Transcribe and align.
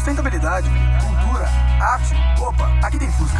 Sustentabilidade, 0.00 0.66
cultura, 0.98 1.46
arte. 1.78 2.14
Opa, 2.40 2.66
aqui 2.82 2.98
tem 2.98 3.12
Fusca. 3.12 3.36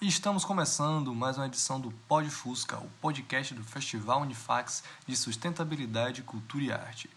Estamos 0.00 0.44
começando 0.44 1.12
mais 1.12 1.36
uma 1.36 1.46
edição 1.46 1.80
do 1.80 1.90
Pod 2.06 2.30
Fusca, 2.30 2.76
o 2.76 2.88
podcast 3.00 3.54
do 3.54 3.64
Festival 3.64 4.20
Unifax 4.20 4.84
de 5.04 5.16
Sustentabilidade, 5.16 6.22
Cultura 6.22 6.62
e 6.62 6.70
Arte. 6.70 7.10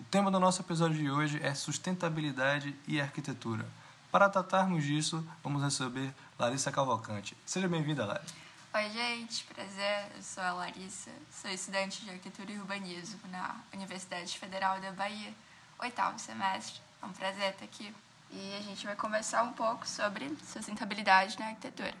O 0.00 0.04
tema 0.04 0.30
do 0.30 0.40
nosso 0.40 0.62
episódio 0.62 0.96
de 0.96 1.10
hoje 1.10 1.38
é 1.42 1.52
sustentabilidade 1.52 2.74
e 2.86 2.98
arquitetura. 2.98 3.66
Para 4.10 4.30
tratarmos 4.30 4.82
disso, 4.84 5.22
vamos 5.44 5.62
receber 5.62 6.14
Larissa 6.38 6.72
Cavalcante. 6.72 7.36
Seja 7.44 7.68
bem-vinda, 7.68 8.06
Larissa. 8.06 8.47
Oi, 8.74 8.90
gente, 8.90 9.44
prazer. 9.44 10.12
Eu 10.14 10.22
sou 10.22 10.42
a 10.42 10.52
Larissa, 10.52 11.10
sou 11.32 11.50
estudante 11.50 12.04
de 12.04 12.10
arquitetura 12.10 12.52
e 12.52 12.58
urbanismo 12.58 13.18
na 13.30 13.56
Universidade 13.72 14.38
Federal 14.38 14.78
da 14.78 14.92
Bahia, 14.92 15.32
oitavo 15.78 16.18
semestre. 16.18 16.78
É 17.02 17.06
um 17.06 17.12
prazer 17.12 17.50
estar 17.50 17.64
aqui. 17.64 17.94
E 18.30 18.56
a 18.58 18.60
gente 18.60 18.84
vai 18.84 18.94
conversar 18.94 19.42
um 19.42 19.54
pouco 19.54 19.88
sobre 19.88 20.36
sustentabilidade 20.44 21.38
na 21.38 21.46
arquitetura. 21.46 21.94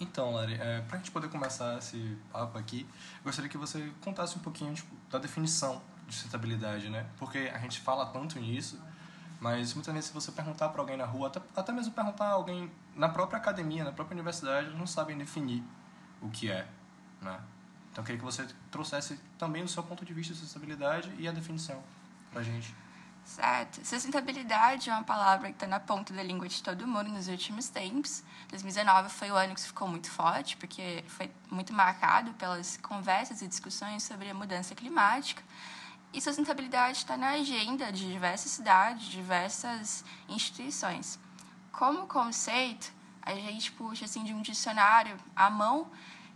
Então, 0.00 0.32
Lari, 0.32 0.54
é, 0.54 0.80
para 0.80 0.96
a 0.96 0.98
gente 0.98 1.12
poder 1.12 1.28
começar 1.28 1.78
esse 1.78 2.18
papo 2.32 2.58
aqui, 2.58 2.84
gostaria 3.22 3.48
que 3.48 3.56
você 3.56 3.92
contasse 4.02 4.36
um 4.36 4.40
pouquinho 4.40 4.74
tipo, 4.74 4.92
da 5.08 5.20
definição 5.20 5.80
de 6.08 6.14
sustentabilidade, 6.16 6.88
né? 6.90 7.06
Porque 7.18 7.38
a 7.54 7.58
gente 7.58 7.78
fala 7.80 8.06
tanto 8.06 8.36
nisso, 8.40 8.82
mas 9.42 9.74
muitas 9.74 9.92
vezes 9.92 10.08
se 10.08 10.14
você 10.14 10.30
perguntar 10.30 10.68
para 10.68 10.80
alguém 10.80 10.96
na 10.96 11.04
rua, 11.04 11.26
até, 11.26 11.40
até 11.56 11.72
mesmo 11.72 11.92
perguntar 11.92 12.26
a 12.26 12.30
alguém 12.30 12.70
na 12.94 13.08
própria 13.08 13.38
academia, 13.38 13.82
na 13.82 13.90
própria 13.90 14.14
universidade, 14.14 14.68
eles 14.68 14.78
não 14.78 14.86
sabem 14.86 15.18
definir 15.18 15.64
o 16.20 16.30
que 16.30 16.48
é, 16.48 16.64
né? 17.20 17.40
Então 17.90 18.02
eu 18.02 18.06
queria 18.06 18.20
que 18.20 18.24
você 18.24 18.46
trouxesse 18.70 19.18
também 19.36 19.64
o 19.64 19.68
seu 19.68 19.82
ponto 19.82 20.04
de 20.04 20.14
vista 20.14 20.32
de 20.32 20.38
sustentabilidade 20.38 21.12
e 21.18 21.26
a 21.26 21.32
definição 21.32 21.82
para 22.30 22.40
a 22.40 22.44
gente. 22.44 22.72
Certo. 23.24 23.84
Sustentabilidade 23.84 24.88
é 24.88 24.92
uma 24.92 25.02
palavra 25.02 25.48
que 25.48 25.54
está 25.54 25.66
na 25.66 25.80
ponta 25.80 26.14
da 26.14 26.22
língua 26.22 26.48
de 26.48 26.62
todo 26.62 26.86
mundo 26.86 27.10
nos 27.10 27.26
últimos 27.26 27.68
tempos. 27.68 28.22
2019 28.48 29.08
foi 29.08 29.32
o 29.32 29.34
ano 29.34 29.56
que 29.56 29.60
ficou 29.60 29.88
muito 29.88 30.08
forte, 30.08 30.56
porque 30.56 31.04
foi 31.08 31.32
muito 31.50 31.72
marcado 31.72 32.32
pelas 32.34 32.76
conversas 32.76 33.42
e 33.42 33.48
discussões 33.48 34.04
sobre 34.04 34.30
a 34.30 34.34
mudança 34.34 34.72
climática. 34.76 35.42
E 36.12 36.20
sustentabilidade 36.20 36.98
está 36.98 37.16
na 37.16 37.30
agenda 37.30 37.90
de 37.90 38.06
diversas 38.06 38.52
cidades, 38.52 39.06
diversas 39.06 40.04
instituições. 40.28 41.18
Como 41.72 42.06
conceito, 42.06 42.92
a 43.22 43.34
gente 43.34 43.72
puxa 43.72 44.04
assim 44.04 44.22
de 44.22 44.34
um 44.34 44.42
dicionário 44.42 45.16
à 45.34 45.48
mão, 45.48 45.90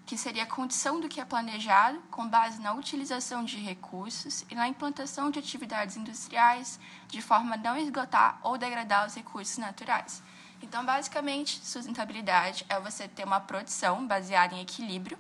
que 0.06 0.16
seria 0.16 0.44
a 0.44 0.46
condição 0.46 0.98
do 0.98 1.08
que 1.08 1.20
é 1.20 1.24
planejado 1.24 2.00
com 2.10 2.26
base 2.26 2.60
na 2.60 2.72
utilização 2.72 3.44
de 3.44 3.58
recursos 3.58 4.46
e 4.48 4.54
na 4.54 4.66
implantação 4.66 5.30
de 5.30 5.40
atividades 5.40 5.96
industriais 5.96 6.80
de 7.08 7.20
forma 7.20 7.54
a 7.54 7.58
não 7.58 7.76
esgotar 7.76 8.38
ou 8.42 8.56
degradar 8.56 9.06
os 9.06 9.14
recursos 9.14 9.58
naturais. 9.58 10.22
Então, 10.62 10.86
basicamente, 10.86 11.60
sustentabilidade 11.62 12.64
é 12.68 12.80
você 12.80 13.06
ter 13.08 13.24
uma 13.24 13.40
produção 13.40 14.06
baseada 14.06 14.54
em 14.54 14.62
equilíbrio 14.62 15.18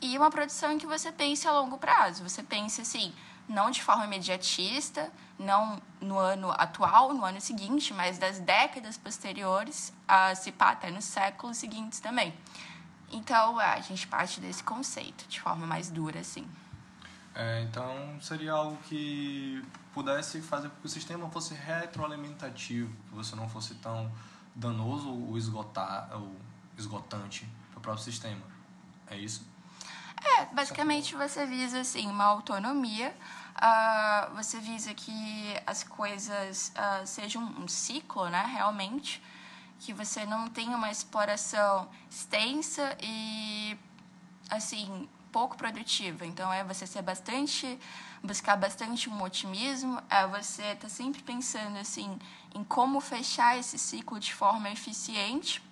e 0.00 0.16
uma 0.18 0.30
produção 0.30 0.72
em 0.72 0.78
que 0.78 0.86
você 0.86 1.12
pense 1.12 1.46
a 1.46 1.52
longo 1.52 1.78
prazo. 1.78 2.22
Você 2.24 2.42
pense 2.42 2.80
assim, 2.80 3.14
não 3.48 3.70
de 3.70 3.82
forma 3.82 4.04
imediatista, 4.04 5.10
não 5.38 5.80
no 6.00 6.18
ano 6.18 6.50
atual, 6.50 7.12
no 7.12 7.24
ano 7.24 7.40
seguinte, 7.40 7.92
mas 7.92 8.18
das 8.18 8.38
décadas 8.38 8.96
posteriores, 8.96 9.92
a 10.06 10.34
se 10.34 10.52
pá, 10.52 10.70
até 10.70 10.90
nos 10.90 11.04
séculos 11.04 11.56
seguintes 11.56 12.00
também. 12.00 12.34
Então, 13.10 13.58
a 13.58 13.80
gente 13.80 14.06
parte 14.06 14.40
desse 14.40 14.62
conceito 14.62 15.26
de 15.28 15.40
forma 15.40 15.66
mais 15.66 15.90
dura, 15.90 16.20
assim. 16.20 16.46
É, 17.34 17.62
então, 17.62 18.18
seria 18.20 18.52
algo 18.52 18.76
que 18.84 19.62
pudesse 19.92 20.40
fazer 20.40 20.68
com 20.68 20.80
que 20.80 20.86
o 20.86 20.88
sistema 20.88 21.28
fosse 21.30 21.54
retroalimentativo, 21.54 22.94
que 23.08 23.14
você 23.14 23.34
não 23.36 23.48
fosse 23.48 23.74
tão 23.76 24.10
danoso 24.54 25.08
ou, 25.08 25.36
esgotar, 25.36 26.08
ou 26.12 26.34
esgotante 26.78 27.48
para 27.70 27.78
o 27.78 27.80
próprio 27.80 28.04
sistema. 28.04 28.42
É 29.06 29.16
isso? 29.16 29.46
É, 30.24 30.46
basicamente 30.46 31.14
você 31.14 31.44
visa 31.44 31.80
assim 31.80 32.06
uma 32.06 32.24
autonomia, 32.24 33.14
uh, 33.56 34.34
você 34.34 34.58
visa 34.58 34.94
que 34.94 35.54
as 35.66 35.84
coisas 35.84 36.72
uh, 36.74 37.06
sejam 37.06 37.42
um 37.42 37.68
ciclo, 37.68 38.28
né, 38.28 38.44
realmente, 38.46 39.22
que 39.80 39.92
você 39.92 40.24
não 40.24 40.48
tenha 40.48 40.76
uma 40.76 40.90
exploração 40.90 41.88
extensa 42.10 42.96
e 43.02 43.76
assim 44.48 45.08
pouco 45.30 45.56
produtiva. 45.56 46.24
Então 46.24 46.52
é 46.52 46.64
você 46.64 46.86
ser 46.86 47.02
bastante 47.02 47.78
buscar 48.22 48.56
bastante 48.56 49.10
um 49.10 49.22
otimismo, 49.22 50.02
é 50.08 50.26
você 50.26 50.74
tá 50.76 50.88
sempre 50.88 51.22
pensando 51.22 51.76
assim 51.76 52.18
em 52.54 52.64
como 52.64 52.98
fechar 53.00 53.58
esse 53.58 53.78
ciclo 53.78 54.18
de 54.18 54.32
forma 54.32 54.70
eficiente 54.70 55.62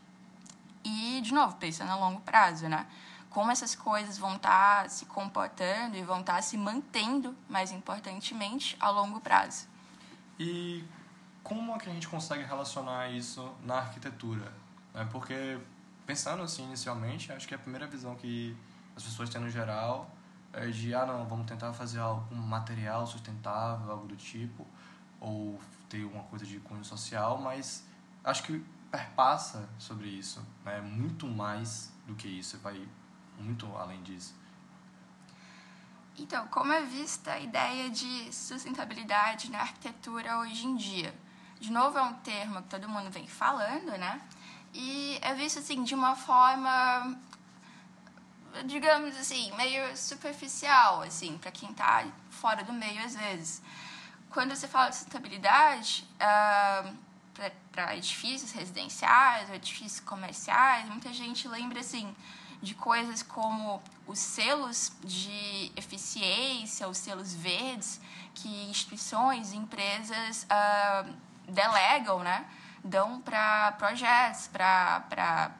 e 0.84 1.20
de 1.22 1.32
novo 1.32 1.56
pensando 1.56 1.90
a 1.90 1.96
longo 1.96 2.20
prazo, 2.20 2.68
né? 2.68 2.86
Como 3.32 3.50
essas 3.50 3.74
coisas 3.74 4.18
vão 4.18 4.36
estar 4.36 4.82
tá 4.82 4.88
se 4.88 5.06
comportando 5.06 5.96
e 5.96 6.02
vão 6.02 6.20
estar 6.20 6.36
tá 6.36 6.42
se 6.42 6.56
mantendo, 6.56 7.34
mais 7.48 7.72
importantemente, 7.72 8.76
a 8.78 8.90
longo 8.90 9.20
prazo. 9.20 9.66
E 10.38 10.84
como 11.42 11.74
é 11.74 11.78
que 11.78 11.88
a 11.88 11.92
gente 11.92 12.08
consegue 12.08 12.44
relacionar 12.44 13.10
isso 13.10 13.52
na 13.62 13.76
arquitetura? 13.76 14.52
É 14.94 15.04
porque, 15.04 15.58
pensando 16.06 16.42
assim 16.42 16.64
inicialmente, 16.64 17.32
acho 17.32 17.48
que 17.48 17.54
a 17.54 17.58
primeira 17.58 17.86
visão 17.86 18.14
que 18.14 18.56
as 18.94 19.02
pessoas 19.02 19.30
têm 19.30 19.40
no 19.40 19.48
geral 19.48 20.10
é 20.52 20.66
de, 20.66 20.94
ah, 20.94 21.06
não, 21.06 21.24
vamos 21.26 21.46
tentar 21.46 21.72
fazer 21.72 22.00
algo 22.00 22.28
com 22.28 22.34
material 22.34 23.06
sustentável, 23.06 23.90
algo 23.90 24.06
do 24.06 24.16
tipo, 24.16 24.66
ou 25.18 25.58
ter 25.88 26.04
uma 26.04 26.24
coisa 26.24 26.44
de 26.44 26.60
cunho 26.60 26.84
social, 26.84 27.38
mas 27.38 27.86
acho 28.22 28.42
que 28.42 28.62
perpassa 28.90 29.66
sobre 29.78 30.08
isso, 30.08 30.46
né? 30.62 30.82
muito 30.82 31.26
mais 31.26 31.90
do 32.06 32.14
que 32.14 32.28
isso, 32.28 32.58
vai 32.58 32.86
muito 33.42 33.66
além 33.76 34.02
disso. 34.02 34.34
Então, 36.18 36.46
como 36.48 36.72
é 36.72 36.82
vista 36.82 37.32
a 37.32 37.40
ideia 37.40 37.90
de 37.90 38.32
sustentabilidade 38.32 39.50
na 39.50 39.60
arquitetura 39.60 40.38
hoje 40.38 40.66
em 40.66 40.76
dia? 40.76 41.14
De 41.58 41.72
novo, 41.72 41.98
é 41.98 42.02
um 42.02 42.14
termo 42.14 42.62
que 42.62 42.68
todo 42.68 42.88
mundo 42.88 43.10
vem 43.10 43.26
falando, 43.26 43.92
né? 43.92 44.20
E 44.74 45.18
é 45.22 45.34
visto 45.34 45.58
assim 45.58 45.82
de 45.84 45.94
uma 45.94 46.14
forma, 46.14 47.18
digamos 48.66 49.16
assim, 49.16 49.54
meio 49.56 49.96
superficial, 49.96 51.02
assim, 51.02 51.38
para 51.38 51.50
quem 51.50 51.70
está 51.70 52.06
fora 52.30 52.62
do 52.62 52.72
meio 52.72 53.02
às 53.04 53.16
vezes. 53.16 53.62
Quando 54.30 54.54
você 54.54 54.68
fala 54.68 54.90
de 54.90 54.96
sustentabilidade, 54.96 56.06
uh, 56.16 56.94
para 57.70 57.96
edifícios 57.96 58.52
residenciais 58.52 59.48
ou 59.48 59.54
edifícios 59.54 60.00
comerciais, 60.00 60.88
muita 60.88 61.12
gente 61.12 61.48
lembra 61.48 61.80
assim 61.80 62.14
de 62.62 62.74
coisas 62.74 63.22
como 63.22 63.82
os 64.06 64.18
selos 64.18 64.92
de 65.02 65.72
eficiência, 65.76 66.88
os 66.88 66.96
selos 66.96 67.34
verdes 67.34 68.00
que 68.34 68.48
instituições, 68.70 69.52
empresas 69.52 70.46
uh, 70.46 71.12
delegam, 71.48 72.20
né? 72.20 72.46
dão 72.82 73.20
para 73.20 73.72
projetos, 73.72 74.48
para 74.48 75.52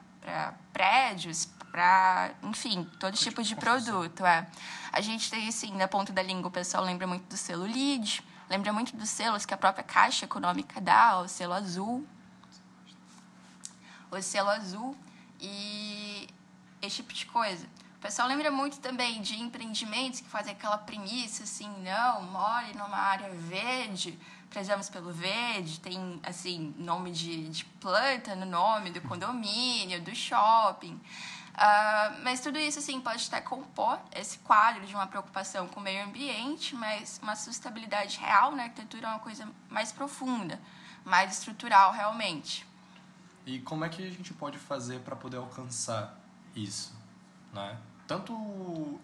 prédios, 0.71 1.45
para, 1.71 2.31
enfim, 2.43 2.83
todo 2.99 3.15
tipo 3.15 3.41
de 3.41 3.55
produto. 3.55 4.25
É. 4.25 4.47
A 4.91 5.01
gente 5.01 5.29
tem, 5.29 5.47
assim, 5.47 5.75
na 5.75 5.87
ponta 5.87 6.11
da 6.11 6.21
língua, 6.21 6.49
o 6.49 6.51
pessoal 6.51 6.83
lembra 6.83 7.07
muito 7.07 7.25
do 7.27 7.37
selo 7.37 7.63
LEED, 7.63 8.23
lembra 8.49 8.73
muito 8.73 8.95
dos 8.95 9.09
selos 9.09 9.45
que 9.45 9.53
a 9.53 9.57
própria 9.57 9.83
Caixa 9.83 10.25
Econômica 10.25 10.79
dá, 10.81 11.19
o 11.19 11.27
selo 11.27 11.53
azul. 11.53 12.07
O 14.11 14.21
selo 14.21 14.49
azul. 14.49 14.95
E 15.39 16.29
esse 16.85 16.97
tipo 16.97 17.13
de 17.13 17.25
coisa. 17.25 17.65
O 17.97 17.99
pessoal 17.99 18.27
lembra 18.27 18.51
muito 18.51 18.79
também 18.79 19.21
de 19.21 19.39
empreendimentos 19.39 20.19
que 20.19 20.27
fazem 20.27 20.51
aquela 20.51 20.77
premissa 20.77 21.43
assim, 21.43 21.69
não, 21.81 22.23
more 22.23 22.73
numa 22.73 22.97
área 22.97 23.29
verde, 23.33 24.19
prezamos 24.49 24.89
pelo 24.89 25.11
verde, 25.11 25.79
tem 25.79 26.19
assim 26.21 26.75
nome 26.77 27.11
de, 27.11 27.47
de 27.47 27.65
planta 27.65 28.35
no 28.35 28.45
nome 28.45 28.91
do 28.91 28.99
condomínio, 29.01 30.01
do 30.01 30.13
shopping. 30.13 30.99
Uh, 31.53 32.23
mas 32.23 32.41
tudo 32.41 32.57
isso 32.57 32.79
assim 32.79 32.99
pode 32.99 33.25
até 33.27 33.39
compor 33.39 33.99
esse 34.13 34.39
quadro 34.39 34.85
de 34.85 34.93
uma 34.93 35.07
preocupação 35.07 35.67
com 35.67 35.79
o 35.79 35.83
meio 35.83 36.03
ambiente, 36.03 36.75
mas 36.75 37.19
uma 37.23 37.35
sustentabilidade 37.35 38.17
real 38.17 38.55
na 38.55 38.63
arquitetura 38.63 39.07
é 39.07 39.09
uma 39.11 39.19
coisa 39.19 39.47
mais 39.69 39.91
profunda, 39.91 40.59
mais 41.05 41.31
estrutural 41.37 41.91
realmente. 41.91 42.65
E 43.45 43.59
como 43.59 43.85
é 43.85 43.89
que 43.89 44.05
a 44.05 44.09
gente 44.09 44.33
pode 44.33 44.57
fazer 44.57 45.01
para 45.01 45.15
poder 45.15 45.37
alcançar 45.37 46.22
isso, 46.55 46.93
né? 47.51 47.77
Tanto 48.07 48.33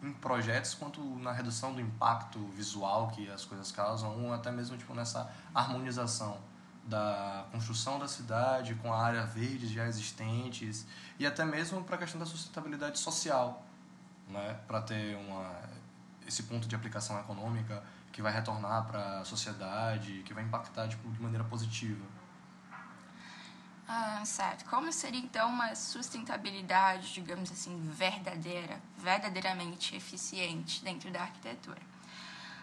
em 0.04 0.12
projetos 0.14 0.74
quanto 0.74 1.02
na 1.20 1.32
redução 1.32 1.74
do 1.74 1.80
impacto 1.80 2.40
visual 2.50 3.08
que 3.08 3.30
as 3.30 3.46
coisas 3.46 3.72
causam, 3.72 4.26
ou 4.26 4.34
até 4.34 4.52
mesmo 4.52 4.78
tipo 4.78 4.94
nessa 4.94 5.32
harmonização 5.54 6.38
da 6.86 7.46
construção 7.52 8.00
da 8.00 8.08
cidade 8.08 8.74
com 8.76 8.92
a 8.92 9.00
área 9.00 9.26
verde 9.26 9.68
já 9.68 9.86
existentes 9.86 10.86
e 11.20 11.26
até 11.26 11.46
mesmo 11.46 11.84
para 11.84 11.96
a 11.96 12.00
questão 12.00 12.20
da 12.20 12.26
sustentabilidade 12.26 13.00
social, 13.00 13.64
né? 14.28 14.60
Para 14.68 14.82
ter 14.82 15.16
uma 15.16 15.80
esse 16.28 16.44
ponto 16.44 16.68
de 16.68 16.76
aplicação 16.76 17.20
econômica 17.20 17.84
que 18.12 18.22
vai 18.22 18.32
retornar 18.32 18.86
para 18.86 19.20
a 19.20 19.26
sociedade, 19.26 20.22
que 20.24 20.34
vai 20.34 20.44
impactar 20.44 20.88
tipo, 20.88 21.10
de 21.10 21.22
maneira 21.22 21.44
positiva. 21.44 22.04
Ah, 23.92 24.22
certo. 24.24 24.66
Como 24.70 24.94
seria 24.94 25.20
então 25.20 25.50
uma 25.50 25.74
sustentabilidade, 25.74 27.12
digamos 27.12 27.52
assim, 27.52 27.76
verdadeira, 27.90 28.80
verdadeiramente 28.96 29.96
eficiente 29.96 30.84
dentro 30.84 31.10
da 31.10 31.22
arquitetura? 31.22 31.82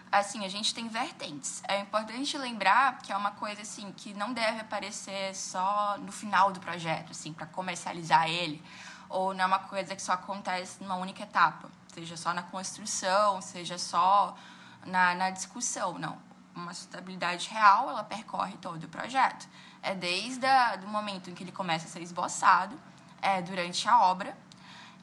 Assim, 0.09 0.45
a 0.45 0.47
gente 0.47 0.73
tem 0.73 0.87
vertentes. 0.87 1.61
É 1.67 1.81
importante 1.81 2.37
lembrar 2.37 2.99
que 2.99 3.11
é 3.11 3.17
uma 3.17 3.31
coisa 3.31 3.61
assim 3.61 3.91
que 3.91 4.13
não 4.13 4.31
deve 4.31 4.61
aparecer 4.61 5.35
só 5.35 5.97
no 5.97 6.13
final 6.13 6.53
do 6.53 6.61
projeto, 6.61 7.11
assim, 7.11 7.33
para 7.33 7.45
comercializar 7.45 8.29
ele, 8.29 8.63
ou 9.09 9.33
não 9.33 9.43
é 9.43 9.47
uma 9.47 9.59
coisa 9.59 9.97
que 9.97 10.01
só 10.01 10.13
acontece 10.13 10.81
numa 10.81 10.95
única 10.95 11.23
etapa, 11.23 11.69
seja 11.93 12.15
só 12.15 12.33
na 12.33 12.43
construção, 12.43 13.41
seja 13.41 13.77
só 13.77 14.33
na, 14.85 15.13
na 15.13 15.29
discussão, 15.29 15.99
não. 15.99 16.17
Uma 16.55 16.73
sustentabilidade 16.73 17.49
real, 17.49 17.89
ela 17.89 18.03
percorre 18.05 18.55
todo 18.61 18.85
o 18.85 18.87
projeto. 18.87 19.45
É 19.87 19.95
desde 19.95 20.45
o 20.83 20.87
momento 20.89 21.29
em 21.29 21.33
que 21.33 21.43
ele 21.43 21.51
começa 21.51 21.85
a 21.85 21.89
ser 21.89 22.01
esboçado, 22.01 22.77
é 23.21 23.41
durante 23.41 23.87
a 23.87 24.01
obra 24.01 24.37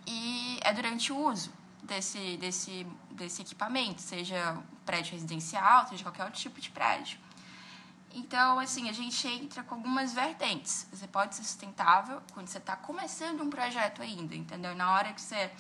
e 0.06 0.60
é 0.62 0.72
durante 0.74 1.10
o 1.10 1.16
uso 1.16 1.50
desse, 1.82 2.36
desse, 2.36 2.86
desse 3.10 3.40
equipamento, 3.40 4.02
seja 4.02 4.58
prédio 4.84 5.12
residencial, 5.12 5.88
seja 5.88 6.02
qualquer 6.02 6.24
outro 6.24 6.38
tipo 6.38 6.60
de 6.60 6.70
prédio. 6.70 7.18
Então, 8.14 8.58
assim, 8.58 8.88
a 8.90 8.92
gente 8.92 9.26
entra 9.26 9.62
com 9.64 9.74
algumas 9.74 10.12
vertentes. 10.12 10.86
Você 10.92 11.08
pode 11.08 11.34
ser 11.34 11.42
sustentável 11.42 12.22
quando 12.32 12.46
você 12.46 12.58
está 12.58 12.76
começando 12.76 13.40
um 13.40 13.48
projeto 13.48 14.02
ainda, 14.02 14.36
entendeu? 14.36 14.74
Na 14.74 14.92
hora 14.92 15.12
que 15.14 15.20
você 15.20 15.50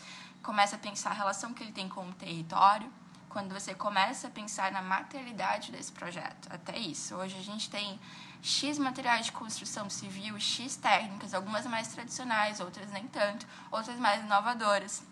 começa 0.42 0.76
a 0.76 0.78
pensar 0.78 1.10
a 1.10 1.14
relação 1.14 1.54
que 1.54 1.62
ele 1.64 1.72
tem 1.72 1.88
com 1.88 2.06
o 2.06 2.12
território, 2.12 2.92
quando 3.34 3.52
você 3.52 3.74
começa 3.74 4.28
a 4.28 4.30
pensar 4.30 4.70
na 4.70 4.80
materialidade 4.80 5.72
desse 5.72 5.90
projeto. 5.90 6.48
Até 6.48 6.78
isso. 6.78 7.16
Hoje 7.16 7.36
a 7.36 7.42
gente 7.42 7.68
tem 7.68 7.98
X 8.40 8.78
materiais 8.78 9.26
de 9.26 9.32
construção 9.32 9.90
civil, 9.90 10.38
X 10.38 10.76
técnicas, 10.76 11.34
algumas 11.34 11.66
mais 11.66 11.88
tradicionais, 11.88 12.60
outras 12.60 12.92
nem 12.92 13.08
tanto, 13.08 13.44
outras 13.72 13.98
mais 13.98 14.22
inovadoras. 14.22 15.02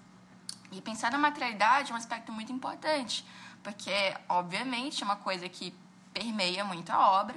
E 0.71 0.81
pensar 0.81 1.11
na 1.11 1.19
materialidade 1.19 1.91
é 1.91 1.95
um 1.95 1.99
aspecto 1.99 2.31
muito 2.31 2.53
importante, 2.53 3.27
porque, 3.61 4.17
obviamente, 4.29 5.03
é 5.03 5.05
uma 5.05 5.17
coisa 5.17 5.49
que 5.49 5.75
permeia 6.15 6.65
muito 6.65 6.91
a 6.91 7.11
obra. 7.21 7.37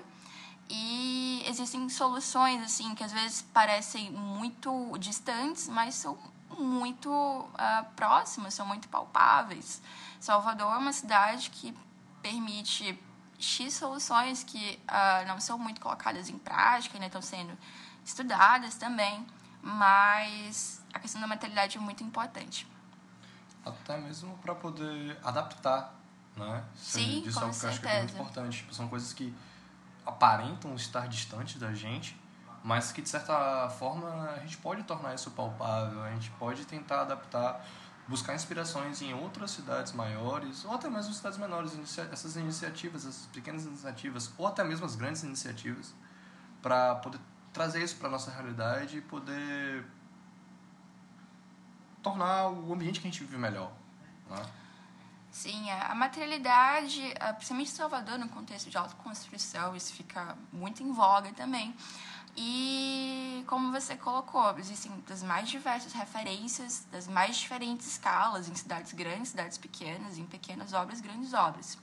E 0.69 1.43
existem 1.47 1.89
soluções, 1.89 2.61
assim, 2.61 2.93
que 2.93 3.03
às 3.03 3.11
vezes 3.11 3.41
parecem 3.41 4.11
muito 4.11 4.95
distantes, 4.99 5.67
mas 5.67 5.95
são 5.95 6.15
muito 6.59 7.09
uh, 7.09 7.85
próximas, 7.95 8.53
são 8.53 8.67
muito 8.67 8.87
palpáveis. 8.87 9.81
Salvador 10.25 10.73
é 10.73 10.77
uma 10.77 10.91
cidade 10.91 11.51
que 11.51 11.71
permite 12.19 12.99
X 13.37 13.75
soluções 13.75 14.43
que 14.43 14.79
uh, 14.89 15.27
não 15.27 15.39
são 15.39 15.55
muito 15.59 15.79
colocadas 15.79 16.29
em 16.29 16.39
prática, 16.39 16.95
ainda 16.95 17.05
estão 17.05 17.21
sendo 17.21 17.55
estudadas 18.03 18.73
também, 18.73 19.23
mas 19.61 20.83
a 20.91 20.97
questão 20.97 21.21
da 21.21 21.27
materialidade 21.27 21.77
é 21.77 21.79
muito 21.79 22.03
importante. 22.03 22.67
Até 23.63 23.97
mesmo 23.97 24.35
para 24.39 24.55
poder 24.55 25.15
adaptar, 25.23 25.93
né? 26.35 26.63
Sim, 26.75 27.21
Isso 27.23 27.39
com 27.39 27.41
é 27.41 27.43
algo 27.43 27.59
que 27.59 27.65
eu 27.65 27.69
acho 27.69 27.81
que 27.81 27.87
é 27.87 27.97
muito 27.97 28.09
certeza. 28.09 28.23
importante. 28.23 28.57
Tipo, 28.57 28.73
são 28.73 28.87
coisas 28.87 29.13
que 29.13 29.31
aparentam 30.03 30.73
estar 30.73 31.07
distantes 31.07 31.59
da 31.59 31.71
gente, 31.71 32.19
mas 32.63 32.91
que 32.91 32.99
de 32.99 33.09
certa 33.09 33.69
forma 33.69 34.31
a 34.31 34.39
gente 34.39 34.57
pode 34.57 34.81
tornar 34.81 35.13
isso 35.13 35.29
palpável, 35.29 36.03
a 36.03 36.09
gente 36.09 36.31
pode 36.31 36.65
tentar 36.65 37.01
adaptar, 37.01 37.63
buscar 38.07 38.35
inspirações 38.35 39.01
em 39.01 39.13
outras 39.13 39.51
cidades 39.51 39.93
maiores 39.93 40.63
ou 40.65 40.73
até 40.73 40.89
mesmo 40.89 41.13
cidades 41.13 41.37
menores, 41.37 41.73
essas 42.11 42.35
iniciativas, 42.35 43.05
essas 43.05 43.25
pequenas 43.27 43.65
iniciativas 43.65 44.31
ou 44.37 44.45
até 44.45 44.63
mesmo 44.63 44.85
as 44.85 44.95
grandes 44.95 45.23
iniciativas 45.23 45.93
para 46.61 46.95
poder 46.95 47.19
trazer 47.51 47.83
isso 47.83 47.95
para 47.95 48.09
nossa 48.09 48.29
realidade 48.31 48.97
e 48.97 49.01
poder 49.01 49.85
tornar 52.03 52.49
o 52.49 52.73
ambiente 52.73 52.99
que 52.99 53.07
a 53.07 53.11
gente 53.11 53.23
vive 53.23 53.37
melhor, 53.37 53.71
né? 54.29 54.45
Sim, 55.31 55.69
a 55.69 55.93
materialidade, 55.93 57.01
principalmente 57.35 57.69
em 57.69 57.75
Salvador, 57.75 58.17
no 58.17 58.29
contexto 58.29 58.69
de 58.69 58.77
autoconstrução, 58.77 59.75
isso 59.75 59.93
fica 59.93 60.37
muito 60.53 60.81
em 60.81 60.93
voga 60.93 61.33
também. 61.33 61.75
E 62.37 63.43
como 63.47 63.71
você 63.71 63.95
colocou, 63.95 64.57
existem 64.57 64.91
das 65.07 65.23
mais 65.23 65.47
diversas 65.47 65.93
referências, 65.93 66.85
das 66.91 67.07
mais 67.07 67.37
diferentes 67.37 67.87
escalas, 67.87 68.49
em 68.49 68.55
cidades 68.55 68.91
grandes, 68.91 69.29
cidades 69.29 69.57
pequenas, 69.57 70.17
em 70.17 70.25
pequenas 70.25 70.73
obras, 70.73 70.99
grandes 70.99 71.33
obras. 71.33 71.77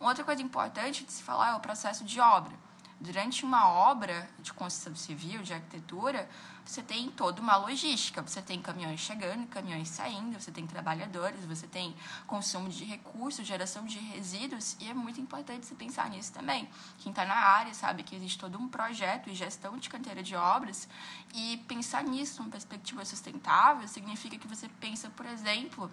Uma 0.00 0.08
outra 0.08 0.24
coisa 0.24 0.42
importante 0.42 1.04
de 1.04 1.12
se 1.12 1.22
falar 1.22 1.50
é 1.50 1.54
o 1.54 1.60
processo 1.60 2.04
de 2.04 2.18
obra. 2.20 2.52
Durante 3.00 3.44
uma 3.44 3.68
obra 3.68 4.28
de 4.38 4.52
construção 4.52 4.96
civil, 4.96 5.42
de 5.42 5.52
arquitetura, 5.52 6.28
você 6.66 6.82
tem 6.82 7.08
toda 7.10 7.40
uma 7.40 7.56
logística. 7.56 8.20
Você 8.20 8.42
tem 8.42 8.60
caminhões 8.60 8.98
chegando, 9.00 9.46
caminhões 9.46 9.88
saindo, 9.88 10.38
você 10.38 10.50
tem 10.50 10.66
trabalhadores, 10.66 11.44
você 11.44 11.66
tem 11.66 11.94
consumo 12.26 12.68
de 12.68 12.84
recursos, 12.84 13.46
geração 13.46 13.84
de 13.84 13.98
resíduos, 13.98 14.76
e 14.80 14.88
é 14.88 14.94
muito 14.94 15.20
importante 15.20 15.64
você 15.64 15.74
pensar 15.74 16.10
nisso 16.10 16.32
também. 16.32 16.68
Quem 16.98 17.10
está 17.10 17.24
na 17.24 17.36
área 17.36 17.72
sabe 17.72 18.02
que 18.02 18.16
existe 18.16 18.38
todo 18.38 18.58
um 18.58 18.68
projeto 18.68 19.30
e 19.30 19.34
gestão 19.34 19.78
de 19.78 19.88
canteira 19.88 20.22
de 20.22 20.34
obras, 20.34 20.88
e 21.32 21.58
pensar 21.68 22.02
nisso 22.02 22.42
numa 22.42 22.50
perspectiva 22.50 23.04
sustentável 23.04 23.86
significa 23.86 24.36
que 24.36 24.48
você 24.48 24.68
pensa, 24.80 25.08
por 25.10 25.26
exemplo, 25.26 25.90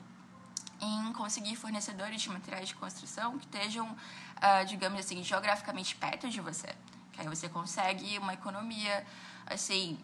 em 0.82 1.14
conseguir 1.14 1.56
fornecedores 1.56 2.22
de 2.22 2.30
materiais 2.30 2.70
de 2.70 2.76
construção 2.76 3.38
que 3.38 3.46
estejam, 3.46 3.96
ah, 4.38 4.64
digamos 4.64 5.00
assim, 5.00 5.24
geograficamente 5.24 5.96
perto 5.96 6.30
de 6.30 6.42
você. 6.42 6.76
Que 7.12 7.22
aí 7.22 7.28
você 7.28 7.48
consegue 7.48 8.18
uma 8.18 8.34
economia, 8.34 9.06
assim, 9.46 10.00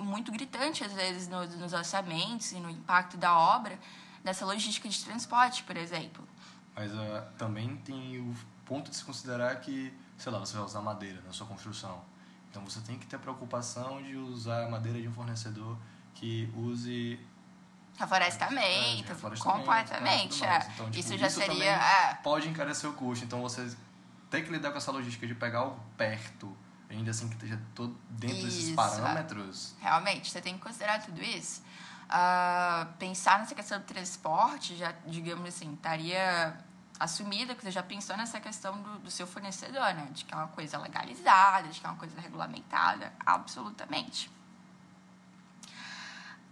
muito 0.00 0.30
gritante, 0.32 0.82
às 0.84 0.92
vezes, 0.92 1.28
no- 1.28 1.46
nos 1.46 1.72
orçamentos 1.72 2.52
e 2.52 2.56
no 2.60 2.70
impacto 2.70 3.16
da 3.16 3.36
obra, 3.36 3.78
dessa 4.24 4.44
logística 4.44 4.88
de 4.88 5.04
transporte, 5.04 5.62
por 5.64 5.76
exemplo. 5.76 6.26
Mas 6.74 6.92
ah, 6.94 7.28
também 7.38 7.76
tem 7.78 8.18
o 8.20 8.34
ponto 8.64 8.90
de 8.90 8.96
se 8.96 9.04
considerar 9.04 9.56
que, 9.60 9.92
sei 10.18 10.30
lá, 10.32 10.38
você 10.38 10.56
vai 10.56 10.64
usar 10.64 10.80
madeira 10.80 11.20
na 11.26 11.32
sua 11.32 11.46
construção. 11.46 12.02
Então 12.50 12.64
você 12.64 12.80
tem 12.80 12.98
que 12.98 13.06
ter 13.06 13.16
a 13.16 13.18
preocupação 13.18 14.02
de 14.02 14.16
usar 14.16 14.68
madeira 14.70 15.00
de 15.00 15.08
um 15.08 15.12
fornecedor 15.12 15.76
que 16.14 16.52
use 16.56 17.18
Reflorestamento, 17.98 19.12
É, 19.12 19.36
completamente. 19.36 20.40
tá, 20.40 20.46
é. 20.54 20.70
Então, 20.74 20.86
tipo, 20.90 20.98
isso 20.98 21.18
já 21.18 21.26
isso 21.26 21.38
seria. 21.38 21.72
é, 21.74 22.14
pode 22.22 22.48
encarecer 22.48 22.88
o 22.88 22.94
custo. 22.94 23.24
Então 23.24 23.42
você 23.42 23.76
tem 24.30 24.42
que 24.42 24.50
lidar 24.50 24.70
com 24.70 24.78
essa 24.78 24.90
logística 24.90 25.26
de 25.26 25.34
pegar 25.34 25.60
algo 25.60 25.80
perto, 25.98 26.56
ainda 26.90 27.10
assim 27.10 27.28
que 27.28 27.34
esteja 27.34 27.60
todo 27.74 27.96
dentro 28.10 28.36
desses 28.42 28.64
Isso, 28.64 28.72
é. 28.72 28.74
parâmetros. 28.76 29.74
Realmente, 29.80 30.30
você 30.30 30.40
tem 30.40 30.54
que 30.54 30.60
considerar 30.60 31.00
tudo 31.00 31.22
isso. 31.22 31.62
Ah, 32.08 32.88
pensar 32.98 33.38
nessa 33.38 33.54
questão 33.54 33.78
do 33.78 33.84
transporte, 33.84 34.76
já, 34.76 34.92
digamos 35.06 35.46
assim, 35.48 35.72
estaria 35.74 36.56
assumida 36.98 37.54
que 37.54 37.62
você 37.62 37.70
já 37.70 37.82
pensou 37.82 38.16
nessa 38.16 38.40
questão 38.40 38.76
do, 38.82 38.98
do 38.98 39.10
seu 39.10 39.26
fornecedor, 39.26 39.94
né? 39.94 40.08
De 40.12 40.24
que 40.24 40.34
é 40.34 40.36
uma 40.36 40.48
coisa 40.48 40.76
legalizada, 40.78 41.68
de 41.68 41.80
que 41.80 41.86
é 41.86 41.88
uma 41.88 41.96
coisa 41.98 42.20
regulamentada, 42.20 43.12
absolutamente. 43.24 44.30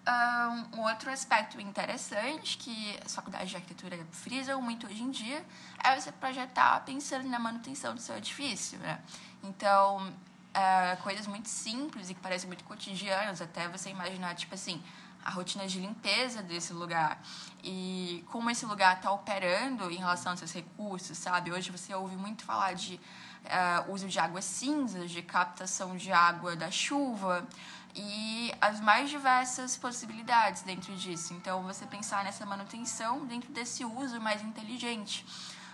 Ah, 0.06 0.64
Um 0.72 0.80
outro 0.82 1.10
aspecto 1.10 1.60
interessante 1.60 2.56
que 2.56 2.98
as 3.04 3.14
faculdades 3.14 3.50
de 3.50 3.56
arquitetura 3.56 3.98
frisam 4.10 4.62
muito 4.62 4.86
hoje 4.86 5.02
em 5.02 5.10
dia 5.10 5.44
é 5.84 6.00
você 6.00 6.10
projetar 6.12 6.80
pensando 6.84 7.28
na 7.28 7.38
manutenção 7.38 7.94
do 7.94 8.00
seu 8.00 8.16
edifício, 8.16 8.78
né? 8.78 9.00
Então, 9.42 10.10
ah, 10.54 10.96
coisas 11.02 11.26
muito 11.26 11.48
simples 11.48 12.10
e 12.10 12.14
que 12.14 12.20
parecem 12.20 12.46
muito 12.46 12.64
cotidianas, 12.64 13.40
até 13.40 13.68
você 13.68 13.90
imaginar, 13.90 14.34
tipo 14.34 14.54
assim, 14.54 14.82
a 15.24 15.30
rotina 15.30 15.66
de 15.66 15.78
limpeza 15.80 16.42
desse 16.42 16.72
lugar 16.72 17.20
e 17.62 18.24
como 18.28 18.48
esse 18.50 18.64
lugar 18.64 18.96
está 18.96 19.10
operando 19.10 19.90
em 19.90 19.96
relação 19.96 20.32
aos 20.32 20.38
seus 20.38 20.52
recursos, 20.52 21.18
sabe? 21.18 21.52
Hoje 21.52 21.70
você 21.70 21.94
ouve 21.94 22.16
muito 22.16 22.44
falar 22.44 22.72
de 22.74 23.00
ah, 23.46 23.84
uso 23.88 24.08
de 24.08 24.18
águas 24.18 24.44
cinzas, 24.44 25.10
de 25.10 25.22
captação 25.22 25.96
de 25.96 26.12
água 26.12 26.56
da 26.56 26.70
chuva 26.70 27.46
e 27.94 28.52
as 28.60 28.80
mais 28.80 29.10
diversas 29.10 29.76
possibilidades 29.76 30.62
dentro 30.62 30.94
disso. 30.94 31.34
Então, 31.34 31.62
você 31.62 31.86
pensar 31.86 32.24
nessa 32.24 32.44
manutenção 32.46 33.26
dentro 33.26 33.52
desse 33.52 33.84
uso 33.84 34.20
mais 34.20 34.42
inteligente. 34.42 35.26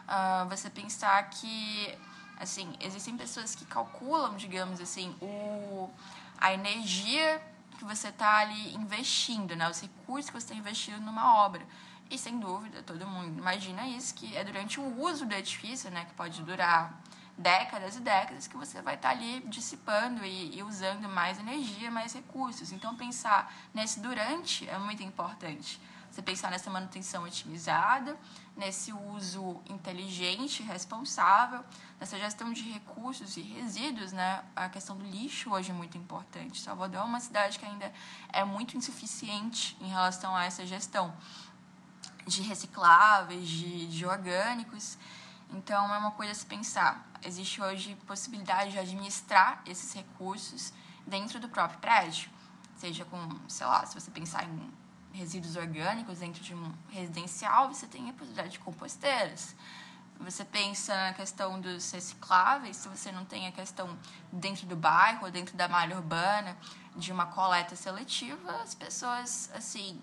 Ah, 0.07 0.47
você 0.49 0.71
pensar 0.71 1.23
que, 1.31 1.97
assim, 2.45 2.73
existem 2.81 3.17
pessoas 3.17 3.55
que 3.55 3.65
calculam, 3.65 4.37
digamos 4.37 4.81
assim, 4.81 5.15
o, 5.21 5.91
a 6.39 6.55
energia 6.55 7.43
que 7.79 7.85
você 7.85 8.09
está 8.09 8.39
ali 8.39 8.75
investindo, 8.75 9.57
né? 9.57 9.69
Os 9.69 9.81
recursos 9.81 10.31
que 10.31 10.41
você 10.41 10.47
está 10.47 10.55
investindo 10.55 11.01
numa 11.01 11.45
obra. 11.45 11.63
E, 12.11 12.17
sem 12.19 12.39
dúvida, 12.39 12.83
todo 12.83 13.07
mundo 13.07 13.39
imagina 13.39 13.87
isso, 13.89 14.15
que 14.15 14.37
é 14.37 14.45
durante 14.45 14.79
o 14.79 15.01
uso 15.01 15.27
do 15.27 15.35
edifício, 15.35 15.91
né? 15.91 16.05
Que 16.05 16.15
pode 16.15 16.43
durar 16.43 17.03
décadas 17.37 17.97
e 17.97 18.01
décadas 18.01 18.47
que 18.47 18.57
você 18.57 18.81
vai 18.81 18.95
estar 18.95 19.11
ali 19.11 19.41
dissipando 19.47 20.25
e, 20.25 20.57
e 20.57 20.63
usando 20.63 21.09
mais 21.09 21.39
energia, 21.39 21.91
mais 21.91 22.13
recursos. 22.13 22.73
Então, 22.73 22.95
pensar 22.95 23.53
nesse 23.73 24.01
durante 24.01 24.69
é 24.69 24.79
muito 24.79 25.03
importante. 25.03 25.81
Você 26.15 26.23
pensar 26.23 26.49
nessa 26.49 26.71
manutenção 26.71 27.25
otimizada, 27.25 28.17
nesse 28.57 28.93
uso 28.93 29.61
inteligente, 29.69 30.63
responsável, 30.63 31.65
nessa 31.99 32.17
gestão 32.17 32.53
de 32.53 32.63
recursos 32.71 33.37
e 33.37 33.41
resíduos, 33.41 34.13
né? 34.13 34.45
A 34.55 34.69
questão 34.69 34.97
do 34.97 35.05
lixo 35.05 35.51
hoje 35.51 35.73
é 35.73 35.75
muito 35.75 35.99
importante. 35.99 36.61
Salvador 36.61 37.01
é 37.01 37.05
uma 37.05 37.19
cidade 37.19 37.59
que 37.59 37.67
ainda 37.67 37.93
é 38.33 38.45
muito 38.45 38.77
insuficiente 38.77 39.77
em 39.81 39.89
relação 39.89 40.37
a 40.37 40.45
essa 40.45 40.65
gestão 40.65 41.13
de 42.29 42.43
recicláveis, 42.43 43.49
de, 43.49 43.89
de 43.89 44.07
orgânicos. 44.07 44.97
Então, 45.51 45.93
é 45.93 45.99
uma 45.99 46.13
coisa 46.13 46.31
a 46.31 46.35
se 46.37 46.47
pensar. 46.47 47.05
Existe 47.25 47.61
hoje 47.61 47.97
possibilidade 48.07 48.71
de 48.71 48.79
administrar 48.79 49.65
esses 49.67 49.93
recursos 49.93 50.73
dentro 51.05 51.41
do 51.41 51.49
próprio 51.49 51.81
prédio, 51.81 52.31
seja 52.77 53.05
com, 53.05 53.19
sei 53.49 53.67
lá, 53.67 53.85
se 53.85 54.01
você 54.01 54.13
pensar 54.13 54.45
em 54.45 54.84
resíduos 55.15 55.55
orgânicos 55.57 56.19
dentro 56.19 56.43
de 56.43 56.55
um 56.55 56.73
residencial, 56.91 57.73
você 57.73 57.87
tem 57.87 58.11
a 58.11 58.13
possibilidade 58.13 58.51
de 58.51 58.59
composteiras. 58.59 59.55
Você 60.21 60.45
pensa 60.45 60.95
na 60.95 61.15
questão 61.15 61.61
dos 61.61 61.91
recicláveis, 61.91 62.77
se 62.77 62.89
você 62.89 63.11
não 63.11 63.25
tem 63.25 63.47
a 63.47 63.53
questão 63.53 63.97
dentro 64.33 64.67
do 64.67 64.77
bairro, 64.77 65.31
dentro 65.31 65.57
da 65.57 65.69
malha 65.69 65.97
urbana, 65.97 66.57
de 66.97 67.13
uma 67.13 67.27
coleta 67.27 67.75
seletiva, 67.77 68.53
as 68.63 68.75
pessoas, 68.75 69.51
assim, 69.55 70.01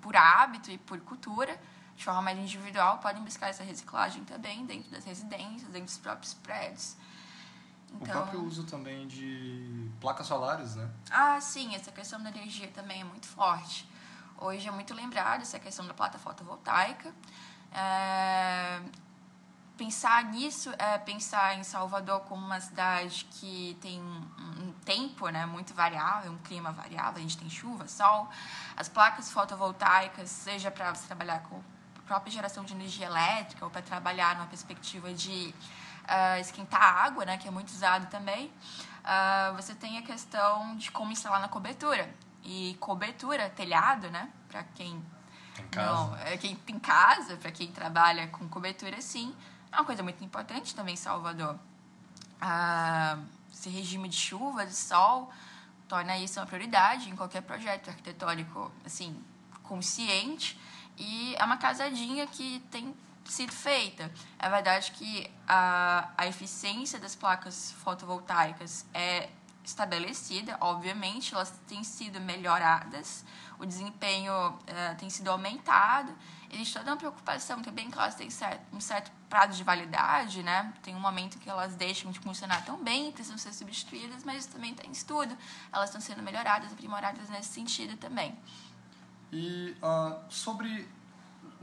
por 0.00 0.16
hábito 0.16 0.70
e 0.70 0.78
por 0.78 1.00
cultura, 1.00 1.58
de 1.96 2.04
forma 2.04 2.22
mais 2.22 2.38
individual, 2.38 2.98
podem 2.98 3.22
buscar 3.22 3.48
essa 3.48 3.62
reciclagem 3.62 4.24
também 4.24 4.64
dentro 4.66 4.90
das 4.90 5.04
residências, 5.04 5.70
dentro 5.70 5.86
dos 5.86 5.98
próprios 5.98 6.34
prédios. 6.34 6.96
Então, 7.92 8.00
o 8.00 8.04
próprio 8.04 8.44
uso 8.44 8.64
também 8.64 9.06
de 9.06 9.90
placas 10.00 10.26
solares, 10.26 10.74
né? 10.74 10.88
Ah, 11.10 11.40
sim, 11.40 11.74
essa 11.74 11.92
questão 11.92 12.22
da 12.22 12.30
energia 12.30 12.68
também 12.68 13.00
é 13.00 13.04
muito 13.04 13.26
forte. 13.26 13.88
Hoje 14.38 14.66
é 14.66 14.70
muito 14.70 14.92
lembrado 14.92 15.42
essa 15.42 15.58
questão 15.58 15.86
da 15.86 15.94
plata 15.94 16.18
fotovoltaica. 16.18 17.14
É... 17.72 18.80
Pensar 19.76 20.24
nisso 20.24 20.72
é 20.78 20.98
pensar 20.98 21.58
em 21.58 21.64
Salvador 21.64 22.20
como 22.20 22.44
uma 22.44 22.60
cidade 22.60 23.26
que 23.32 23.76
tem 23.80 24.00
um 24.00 24.72
tempo 24.84 25.28
né, 25.28 25.46
muito 25.46 25.74
variável, 25.74 26.30
um 26.30 26.38
clima 26.38 26.70
variável, 26.70 27.18
a 27.18 27.20
gente 27.20 27.36
tem 27.36 27.50
chuva, 27.50 27.88
sol. 27.88 28.28
As 28.76 28.88
placas 28.88 29.32
fotovoltaicas, 29.32 30.30
seja 30.30 30.70
para 30.70 30.94
você 30.94 31.06
trabalhar 31.06 31.42
com 31.44 31.56
a 31.56 32.02
própria 32.06 32.30
geração 32.32 32.64
de 32.64 32.74
energia 32.74 33.06
elétrica 33.06 33.64
ou 33.64 33.70
para 33.70 33.82
trabalhar 33.82 34.36
numa 34.36 34.46
perspectiva 34.46 35.12
de 35.12 35.52
uh, 36.04 36.40
esquentar 36.40 36.82
a 36.82 37.04
água, 37.04 37.24
né, 37.24 37.36
que 37.36 37.48
é 37.48 37.50
muito 37.50 37.68
usado 37.68 38.06
também, 38.06 38.46
uh, 38.46 39.54
você 39.56 39.74
tem 39.74 39.98
a 39.98 40.02
questão 40.02 40.76
de 40.76 40.90
como 40.90 41.12
instalar 41.12 41.40
na 41.40 41.48
cobertura. 41.48 42.08
E 42.42 42.76
cobertura, 42.78 43.48
telhado, 43.50 44.10
né, 44.10 44.28
para 44.48 44.62
quem 44.64 45.02
em 45.58 45.68
casa. 45.68 45.92
Não, 45.92 46.16
é 46.16 46.36
quem 46.36 46.56
tem 46.56 46.78
casa, 46.78 47.36
para 47.36 47.50
quem 47.50 47.70
trabalha 47.70 48.26
com 48.28 48.48
cobertura, 48.48 49.00
sim, 49.00 49.34
é 49.70 49.76
uma 49.76 49.84
coisa 49.84 50.02
muito 50.02 50.22
importante 50.24 50.74
também 50.74 50.94
em 50.94 50.96
Salvador. 50.96 51.58
Ah, 52.40 53.18
esse 53.52 53.68
regime 53.68 54.08
de 54.08 54.16
chuva, 54.16 54.66
de 54.66 54.74
sol, 54.74 55.32
torna 55.88 56.18
isso 56.18 56.38
uma 56.38 56.46
prioridade 56.46 57.08
em 57.08 57.16
qualquer 57.16 57.42
projeto 57.42 57.88
arquitetônico, 57.88 58.70
assim, 58.84 59.20
consciente. 59.62 60.58
E 60.96 61.34
é 61.36 61.44
uma 61.44 61.56
casadinha 61.56 62.26
que 62.26 62.60
tem 62.70 62.94
sido 63.30 63.52
feita. 63.52 64.10
É 64.38 64.48
verdade 64.48 64.92
que 64.92 65.30
a, 65.46 66.10
a 66.16 66.26
eficiência 66.26 66.98
das 66.98 67.14
placas 67.14 67.72
fotovoltaicas 67.72 68.86
é 68.92 69.30
estabelecida, 69.64 70.56
obviamente, 70.60 71.34
elas 71.34 71.50
têm 71.66 71.82
sido 71.82 72.20
melhoradas, 72.20 73.24
o 73.58 73.64
desempenho 73.64 74.32
uh, 74.50 74.96
tem 74.98 75.08
sido 75.08 75.30
aumentado. 75.30 76.14
Existe 76.52 76.74
toda 76.74 76.90
uma 76.90 76.96
preocupação 76.96 77.62
também 77.62 77.90
que 77.90 77.98
elas 77.98 78.14
têm 78.14 78.30
certo, 78.30 78.62
um 78.72 78.80
certo 78.80 79.10
prazo 79.28 79.56
de 79.56 79.64
validade, 79.64 80.42
né? 80.42 80.72
Tem 80.82 80.94
um 80.94 81.00
momento 81.00 81.38
que 81.38 81.48
elas 81.48 81.74
deixam 81.74 82.12
de 82.12 82.20
funcionar 82.20 82.64
tão 82.64 82.76
bem, 82.76 83.10
precisam 83.10 83.38
ser 83.38 83.52
substituídas, 83.52 84.22
mas 84.22 84.44
isso 84.44 84.50
também 84.50 84.72
está 84.72 84.86
em 84.86 84.92
estudo. 84.92 85.36
Elas 85.72 85.88
estão 85.88 86.00
sendo 86.00 86.22
melhoradas, 86.22 86.72
aprimoradas 86.72 87.28
nesse 87.30 87.48
sentido 87.48 87.96
também. 87.96 88.38
E 89.32 89.76
uh, 89.82 90.20
sobre 90.28 90.86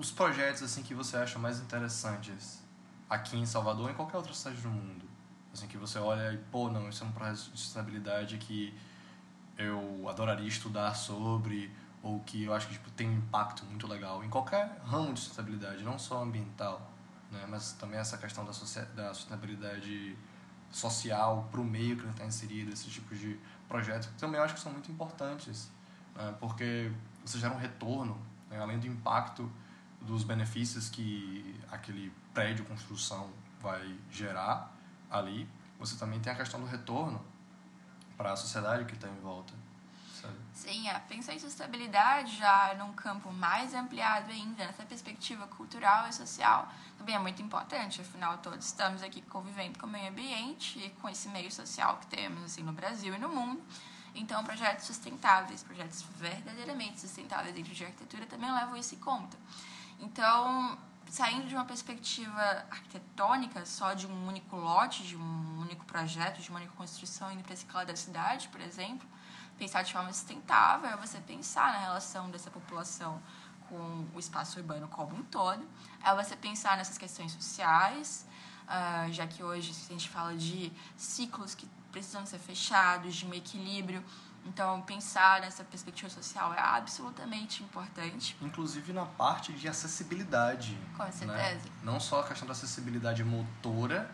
os 0.02 0.12
projetos 0.12 0.64
assim 0.64 0.82
que 0.82 0.96
você 0.96 1.16
acha 1.16 1.38
mais 1.38 1.60
interessantes 1.60 2.60
aqui 3.08 3.38
em 3.38 3.46
Salvador 3.46 3.86
ou 3.86 3.92
em 3.92 3.94
qualquer 3.94 4.18
outra 4.18 4.34
cidade 4.34 4.60
do 4.60 4.70
mundo? 4.70 5.06
Assim, 5.54 5.68
que 5.68 5.78
você 5.78 6.00
olha 6.00 6.34
e, 6.34 6.38
pô, 6.38 6.70
não, 6.70 6.90
isso 6.90 7.04
é 7.04 7.08
um 7.08 7.12
projeto 7.12 7.36
de 7.36 7.60
sustentabilidade 7.60 8.38
que 8.40 8.74
eu 9.58 10.10
adoraria 10.10 10.48
estudar 10.48 10.96
sobre 10.96 11.72
ou 12.02 12.20
que 12.22 12.46
eu 12.46 12.54
acho 12.54 12.68
que 12.68 12.74
tipo, 12.74 12.90
tem 12.92 13.08
um 13.08 13.18
impacto 13.18 13.64
muito 13.66 13.86
legal 13.86 14.24
em 14.24 14.30
qualquer 14.30 14.82
ramo 14.84 15.14
de 15.14 15.20
sustentabilidade, 15.20 15.84
não 15.84 16.00
só 16.00 16.24
ambiental, 16.24 16.82
né? 17.30 17.46
mas 17.48 17.74
também 17.74 18.00
essa 18.00 18.18
questão 18.18 18.44
da, 18.44 18.52
da 18.96 19.14
sustentabilidade 19.14 20.18
social 20.72 21.48
para 21.52 21.62
o 21.62 21.64
meio 21.64 21.96
que 21.96 22.02
ele 22.02 22.12
está 22.12 22.26
inserido, 22.26 22.74
esses 22.74 22.92
tipos 22.92 23.20
de 23.20 23.40
projetos, 23.68 24.08
que 24.08 24.16
também 24.16 24.40
eu 24.40 24.44
acho 24.44 24.56
que 24.56 24.60
são 24.60 24.72
muito 24.72 24.92
importantes, 24.92 25.70
né? 26.16 26.34
porque 26.40 26.92
você 27.24 27.38
gera 27.38 27.54
um 27.54 27.60
retorno, 27.60 28.18
né? 28.50 28.60
além 28.60 28.80
do 28.80 28.88
impacto 28.88 29.52
dos 30.02 30.24
benefícios 30.24 30.90
que 30.90 31.60
aquele 31.70 32.12
prédio, 32.34 32.66
construção 32.66 33.30
vai 33.62 33.96
gerar 34.12 34.72
ali, 35.10 35.48
você 35.80 35.96
também 35.98 36.20
tem 36.20 36.32
a 36.32 36.36
questão 36.36 36.60
do 36.60 36.66
retorno 36.66 37.24
para 38.18 38.34
a 38.34 38.36
sociedade 38.36 38.86
que 38.86 38.94
está 38.94 39.08
em 39.08 39.20
volta. 39.20 39.54
Sabe? 40.22 40.36
Sim, 40.54 40.88
é. 40.88 41.00
pensar 41.00 41.34
em 41.34 41.40
sustentabilidade 41.40 42.38
já 42.38 42.76
num 42.76 42.94
campo 42.94 43.32
mais 43.32 43.74
ampliado 43.74 44.32
ainda, 44.32 44.66
nessa 44.66 44.84
perspectiva 44.84 45.48
cultural 45.48 46.08
e 46.08 46.14
social, 46.14 46.72
também 46.98 47.16
é 47.16 47.20
muito 47.20 47.42
importante. 47.42 48.02
Afinal, 48.02 48.38
todos 48.38 48.66
estamos 48.66 49.02
aqui 49.02 49.22
convivendo 49.24 49.80
com 49.80 49.88
o 49.88 49.90
meio 49.90 50.10
ambiente 50.10 50.78
e 50.78 50.90
com 51.02 51.10
esse 51.10 51.28
meio 51.30 51.52
social 51.52 51.98
que 51.98 52.08
temos 52.08 52.44
assim, 52.44 52.62
no 52.62 52.72
Brasil 52.72 53.16
e 53.16 53.18
no 53.18 53.30
mundo. 53.30 53.62
Então, 54.14 54.44
projetos 54.44 54.86
sustentáveis, 54.86 55.64
projetos 55.64 56.04
verdadeiramente 56.18 57.00
sustentáveis 57.00 57.56
dentro 57.56 57.74
de 57.74 57.84
arquitetura 57.84 58.26
também 58.26 58.52
levam 58.52 58.76
isso 58.76 58.94
em 58.94 59.00
conta. 59.00 59.38
Então, 60.02 60.78
saindo 61.08 61.48
de 61.48 61.54
uma 61.54 61.64
perspectiva 61.64 62.66
arquitetônica, 62.72 63.66
só 63.66 63.94
de 63.94 64.08
um 64.08 64.28
único 64.28 64.56
lote, 64.56 65.04
de 65.04 65.16
um 65.16 65.60
único 65.62 65.86
projeto, 65.86 66.42
de 66.42 66.50
uma 66.50 66.60
única 66.60 66.74
construção, 66.76 67.32
indo 67.32 67.44
para 67.44 67.54
esse 67.54 67.66
lado 67.72 67.88
da 67.88 67.96
cidade, 67.96 68.48
por 68.50 68.60
exemplo, 68.60 69.08
pensar 69.60 69.84
de 69.84 69.94
forma 69.94 70.12
sustentável 70.12 70.90
é 70.90 70.98
você 70.98 71.20
pensar 71.20 71.72
na 71.74 71.80
relação 71.80 72.32
dessa 72.32 72.50
população 72.50 73.22
com 73.70 74.08
o 74.16 74.20
espaço 74.20 74.60
urbano 74.60 74.88
como 74.88 75.16
um 75.16 75.24
todo, 75.24 75.64
é 76.04 76.16
você 76.16 76.36
pensar 76.36 76.76
nessas 76.78 76.98
questões 76.98 77.32
sociais, 77.32 78.26
uh, 78.64 79.14
já 79.14 79.28
que 79.28 79.44
hoje 79.44 79.72
a 79.72 79.94
gente 79.94 80.10
fala 80.10 80.36
de 80.36 80.72
ciclos 80.98 81.54
que 81.54 81.70
precisam 81.92 82.26
ser 82.26 82.40
fechados, 82.40 83.16
de 83.16 83.26
um 83.26 83.34
equilíbrio 83.34 84.04
então, 84.46 84.82
pensar 84.82 85.40
nessa 85.42 85.64
perspectiva 85.64 86.10
social 86.10 86.54
é 86.54 86.60
absolutamente 86.60 87.64
importante. 87.64 88.36
Inclusive 88.42 88.92
na 88.92 89.06
parte 89.06 89.54
de 89.54 89.68
acessibilidade. 89.68 90.78
Com 90.98 91.04
né? 91.04 91.12
certeza. 91.12 91.66
Né? 91.66 91.72
Não 91.84 92.00
só 92.00 92.22
a 92.22 92.28
questão 92.28 92.48
da 92.48 92.54
acessibilidade 92.54 93.24
motora 93.24 94.10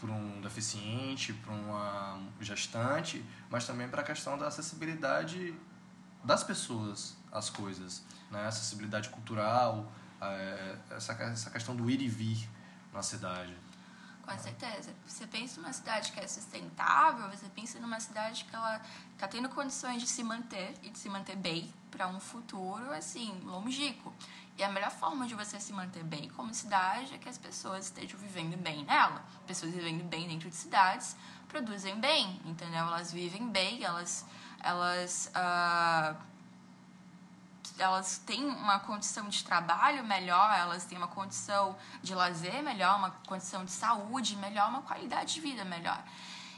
para 0.00 0.10
um 0.10 0.40
deficiente, 0.40 1.32
para 1.32 1.52
uma 1.52 2.20
gestante, 2.40 3.24
mas 3.48 3.64
também 3.64 3.88
para 3.88 4.02
a 4.02 4.04
questão 4.04 4.36
da 4.36 4.48
acessibilidade 4.48 5.54
das 6.24 6.42
pessoas 6.42 7.16
às 7.30 7.48
coisas. 7.48 8.02
Né? 8.30 8.44
Acessibilidade 8.46 9.10
cultural, 9.10 9.92
essa, 10.90 11.12
essa 11.12 11.50
questão 11.50 11.76
do 11.76 11.88
ir 11.88 12.00
e 12.00 12.08
vir 12.08 12.48
na 12.92 13.02
cidade. 13.02 13.56
Com 14.22 14.38
certeza. 14.38 14.94
Você 15.06 15.26
pensa 15.26 15.60
numa 15.60 15.72
cidade 15.72 16.12
que 16.12 16.20
é 16.20 16.26
sustentável, 16.28 17.28
você 17.28 17.48
pensa 17.48 17.80
numa 17.80 17.98
cidade 17.98 18.44
que 18.44 18.54
ela 18.54 18.80
está 19.14 19.26
tendo 19.26 19.48
condições 19.48 20.00
de 20.00 20.08
se 20.08 20.22
manter 20.22 20.74
e 20.82 20.90
de 20.90 20.98
se 20.98 21.08
manter 21.08 21.36
bem 21.36 21.72
para 21.90 22.06
um 22.06 22.20
futuro, 22.20 22.92
assim, 22.92 23.38
longínquo. 23.44 24.12
E 24.56 24.62
a 24.62 24.70
melhor 24.70 24.90
forma 24.90 25.26
de 25.26 25.34
você 25.34 25.58
se 25.58 25.72
manter 25.72 26.04
bem 26.04 26.28
como 26.30 26.54
cidade 26.54 27.14
é 27.14 27.18
que 27.18 27.28
as 27.28 27.38
pessoas 27.38 27.86
estejam 27.86 28.18
vivendo 28.18 28.56
bem 28.56 28.84
nela. 28.84 29.24
Pessoas 29.46 29.72
vivendo 29.72 30.04
bem 30.04 30.28
dentro 30.28 30.48
de 30.48 30.54
cidades 30.54 31.16
produzem 31.48 31.98
bem, 31.98 32.40
entendeu? 32.44 32.80
Elas 32.80 33.12
vivem 33.12 33.48
bem, 33.48 33.82
elas, 33.82 34.24
elas 34.60 35.32
uh, 35.34 36.16
elas 37.78 38.18
têm 38.18 38.44
uma 38.44 38.78
condição 38.80 39.28
de 39.28 39.42
trabalho 39.44 40.04
melhor, 40.04 40.52
elas 40.56 40.84
têm 40.84 40.98
uma 40.98 41.08
condição 41.08 41.76
de 42.02 42.14
lazer 42.14 42.62
melhor, 42.62 42.98
uma 42.98 43.10
condição 43.26 43.64
de 43.64 43.70
saúde 43.70 44.36
melhor, 44.36 44.68
uma 44.68 44.82
qualidade 44.82 45.34
de 45.34 45.40
vida 45.40 45.64
melhor. 45.64 46.02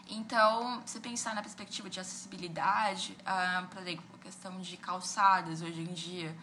Então, 0.09 0.83
se 0.85 1.01
pensar 1.01 1.35
na 1.35 1.43
perspectiva 1.43 1.89
de 1.89 1.99
acessibilidade, 1.99 3.17
ah, 3.25 3.65
por 3.71 3.81
exemplo, 3.81 4.05
a 4.15 4.19
questão 4.19 4.61
de 4.61 4.77
calçadas 4.77 5.63
hoje 5.63 5.81
em 5.81 5.93
dia, 5.95 6.37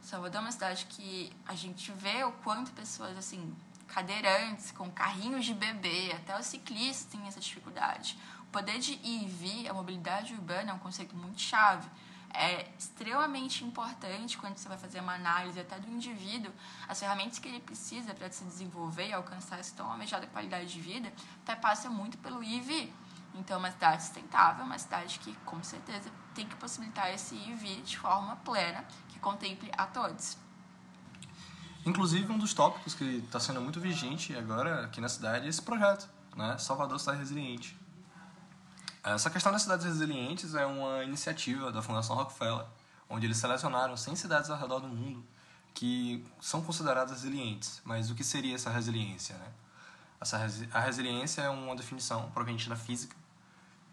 Salvador 0.00 0.38
é 0.38 0.40
uma 0.40 0.52
cidade 0.52 0.86
que 0.86 1.32
a 1.46 1.54
gente 1.54 1.90
vê 1.92 2.22
o 2.22 2.32
quanto 2.32 2.70
pessoas 2.72 3.16
assim 3.16 3.54
cadeirantes, 3.88 4.70
com 4.70 4.90
carrinhos 4.90 5.44
de 5.46 5.54
bebê, 5.54 6.12
até 6.12 6.38
os 6.38 6.46
ciclistas 6.46 7.10
têm 7.10 7.26
essa 7.26 7.40
dificuldade. 7.40 8.16
O 8.42 8.46
poder 8.46 8.78
de 8.78 8.92
ir 8.92 9.24
e 9.24 9.26
vir, 9.26 9.68
a 9.68 9.74
mobilidade 9.74 10.34
urbana 10.34 10.70
é 10.70 10.74
um 10.74 10.78
conceito 10.78 11.16
muito 11.16 11.40
chave 11.40 11.88
é 12.32 12.70
extremamente 12.78 13.64
importante 13.64 14.36
quando 14.38 14.56
você 14.56 14.68
vai 14.68 14.78
fazer 14.78 15.00
uma 15.00 15.14
análise 15.14 15.58
até 15.58 15.78
do 15.78 15.88
indivíduo, 15.90 16.52
as 16.86 16.98
ferramentas 17.00 17.38
que 17.38 17.48
ele 17.48 17.60
precisa 17.60 18.14
para 18.14 18.30
se 18.30 18.44
desenvolver 18.44 19.08
e 19.08 19.12
alcançar 19.12 19.58
essa 19.58 19.74
tão 19.74 19.90
almejada 19.90 20.26
qualidade 20.26 20.72
de 20.72 20.80
vida, 20.80 21.12
até 21.42 21.54
passa 21.54 21.88
muito 21.88 22.18
pelo 22.18 22.42
IV. 22.42 22.92
Então, 23.34 23.58
uma 23.58 23.70
cidade 23.70 24.02
sustentável, 24.02 24.64
uma 24.64 24.78
cidade 24.78 25.18
que, 25.20 25.32
com 25.44 25.62
certeza, 25.62 26.10
tem 26.34 26.46
que 26.46 26.56
possibilitar 26.56 27.12
esse 27.12 27.34
IV 27.34 27.82
de 27.82 27.98
forma 27.98 28.36
plena, 28.36 28.84
que 29.08 29.18
contemple 29.18 29.70
a 29.76 29.86
todos. 29.86 30.36
Inclusive, 31.86 32.32
um 32.32 32.38
dos 32.38 32.52
tópicos 32.52 32.94
que 32.94 33.04
está 33.18 33.38
sendo 33.38 33.60
muito 33.60 33.80
vigente 33.80 34.36
agora 34.36 34.84
aqui 34.84 35.00
na 35.00 35.08
cidade 35.08 35.46
é 35.46 35.48
esse 35.48 35.62
projeto, 35.62 36.08
né? 36.36 36.58
Salvador 36.58 36.98
Cidade 36.98 37.18
Resiliente. 37.18 37.77
Essa 39.14 39.30
questão 39.30 39.50
das 39.52 39.62
cidades 39.62 39.86
resilientes 39.86 40.54
é 40.54 40.66
uma 40.66 41.02
iniciativa 41.02 41.72
da 41.72 41.80
Fundação 41.80 42.16
Rockefeller, 42.16 42.66
onde 43.08 43.26
eles 43.26 43.38
selecionaram 43.38 43.96
100 43.96 44.16
cidades 44.16 44.50
ao 44.50 44.58
redor 44.58 44.80
do 44.80 44.88
mundo 44.88 45.24
que 45.74 46.24
são 46.40 46.60
consideradas 46.60 47.22
resilientes. 47.22 47.80
Mas 47.84 48.10
o 48.10 48.14
que 48.14 48.24
seria 48.24 48.54
essa 48.54 48.68
resiliência, 48.68 49.36
né? 49.36 49.46
Essa, 50.20 50.36
a 50.72 50.80
resiliência 50.80 51.42
é 51.42 51.48
uma 51.48 51.76
definição 51.76 52.30
proveniente 52.32 52.68
da 52.68 52.74
física, 52.74 53.16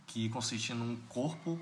que 0.07 0.27
consiste 0.29 0.73
num 0.73 0.95
corpo 1.07 1.59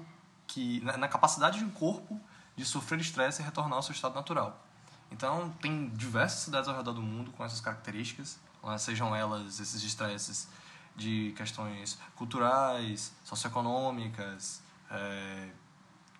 que 0.48 0.81
na 0.81 1.07
capacidade 1.07 1.60
de 1.60 1.65
um 1.65 1.69
corpo 1.69 2.19
de 2.55 2.63
sofrer 2.63 3.00
estresse 3.00 3.41
e 3.41 3.45
retornar 3.45 3.77
ao 3.77 3.83
seu 3.83 3.93
estado 3.93 4.15
natural. 4.15 4.65
Então, 5.12 5.50
tem 5.62 5.89
diversas 5.89 6.39
cidades 6.39 6.69
ao 6.69 6.75
redor 6.75 6.93
do 6.93 7.01
mundo 7.01 7.31
com 7.31 7.43
essas 7.43 7.60
características, 7.60 8.39
sejam 8.79 9.15
elas 9.15 9.60
esses 9.60 9.83
estresses 9.83 10.48
de 10.95 11.33
questões 11.35 11.97
culturais, 12.15 13.13
socioeconômicas, 13.23 14.62
é, 14.89 15.50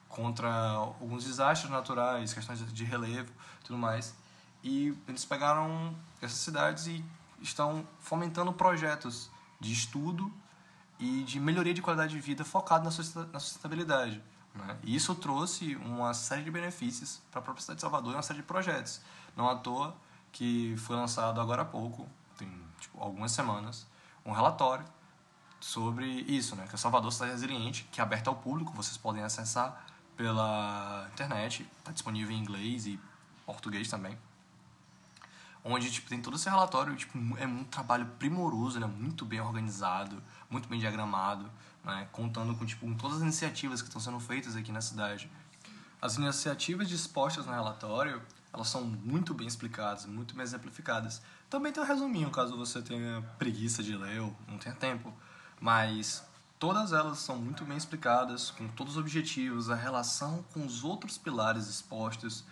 contra 0.10 0.50
alguns 0.50 1.26
desastres 1.26 1.72
naturais, 1.72 2.34
questões 2.34 2.74
de 2.74 2.84
relevo, 2.84 3.32
tudo 3.64 3.78
mais. 3.78 4.16
E 4.64 4.98
eles 5.08 5.26
pegaram 5.26 5.96
essas 6.22 6.38
cidades 6.38 6.88
e 6.88 7.04
estão 7.42 7.86
fomentando 8.00 8.54
projetos 8.54 9.30
de 9.60 9.74
estudo 9.74 10.32
e 11.00 11.24
de 11.24 11.40
melhoria 11.40 11.74
de 11.74 11.82
qualidade 11.82 12.14
de 12.14 12.20
vida 12.20 12.46
focado 12.46 12.84
na 12.86 13.40
sustentabilidade. 13.40 14.22
Né? 14.54 14.78
E 14.84 14.96
isso 14.96 15.16
trouxe 15.16 15.76
uma 15.78 16.14
série 16.14 16.44
de 16.44 16.52
benefícios 16.52 17.22
para 17.32 17.40
a 17.40 17.44
própria 17.44 17.62
cidade 17.62 17.78
de 17.78 17.82
Salvador 17.82 18.12
e 18.14 18.16
uma 18.16 18.22
série 18.22 18.40
de 18.40 18.46
projetos. 18.46 19.02
Não 19.36 19.50
à 19.50 19.56
toa 19.56 19.96
que 20.32 20.76
foi 20.78 20.96
lançado 20.96 21.42
agora 21.42 21.64
há 21.64 21.66
pouco, 21.66 22.08
tem 22.38 22.50
tipo, 22.80 23.00
algumas 23.00 23.32
semanas, 23.32 23.86
um 24.26 24.32
relatório 24.32 24.86
sobre 25.60 26.06
isso, 26.06 26.56
né? 26.56 26.66
Que 26.68 26.76
é 26.76 26.78
Salvador 26.78 27.12
Cidade 27.12 27.32
Resiliente, 27.32 27.88
que 27.92 28.02
é 28.02 28.04
aberto 28.04 28.28
ao 28.28 28.36
público, 28.36 28.74
vocês 28.74 28.98
podem 28.98 29.24
acessar 29.24 29.86
pela 30.16 31.08
internet, 31.14 31.68
está 31.80 31.92
disponível 31.92 32.36
em 32.36 32.40
inglês 32.40 32.86
e 32.86 33.00
português 33.46 33.90
também. 33.90 34.18
Onde 35.64 35.90
tipo, 35.90 36.10
tem 36.10 36.22
todo 36.22 36.36
esse 36.36 36.50
relatório, 36.50 36.94
tipo, 36.96 37.18
é 37.38 37.48
um 37.48 37.64
trabalho 37.64 38.06
primoroso, 38.20 38.80
né? 38.80 38.86
muito 38.86 39.24
bem 39.24 39.40
organizado, 39.40 40.22
muito 40.50 40.68
bem 40.68 40.78
diagramado, 40.78 41.50
né? 41.84 42.08
contando 42.12 42.54
com, 42.56 42.66
tipo, 42.66 42.86
com 42.86 42.94
todas 42.96 43.18
as 43.18 43.24
iniciativas 43.24 43.82
que 43.82 43.88
estão 43.88 44.02
sendo 44.02 44.20
feitas 44.20 44.58
aqui 44.58 44.72
na 44.72 44.82
cidade. 44.82 45.32
As 46.02 46.18
iniciativas 46.18 46.90
dispostas 46.90 47.46
no 47.46 47.54
relatório, 47.54 48.22
elas 48.54 48.68
são 48.68 48.84
muito 48.84 49.34
bem 49.34 49.48
explicadas, 49.48 50.06
muito 50.06 50.36
bem 50.36 50.44
exemplificadas. 50.44 51.22
Também 51.50 51.74
tem 51.74 51.82
um 51.82 51.86
resuminho, 51.86 52.30
caso 52.30 52.56
você 52.56 52.82
tenha 52.82 53.22
preguiça 53.40 53.82
de 53.82 53.98
ler 53.98 54.22
ou 54.22 54.36
não 54.48 54.60
tenha 54.60 54.76
tempo. 54.76 55.12
Mas 55.60 56.24
todas 56.60 56.94
elas 56.94 57.18
são 57.18 57.36
muito 57.38 57.66
bem 57.66 57.76
explicadas, 57.76 58.52
com 58.52 58.68
todos 58.68 58.94
os 58.94 59.00
objetivos, 59.00 59.72
a 59.72 59.76
relação 59.76 60.46
com 60.54 60.66
os 60.66 60.84
outros 60.84 61.18
pilares 61.18 61.68
expostos, 61.68 62.46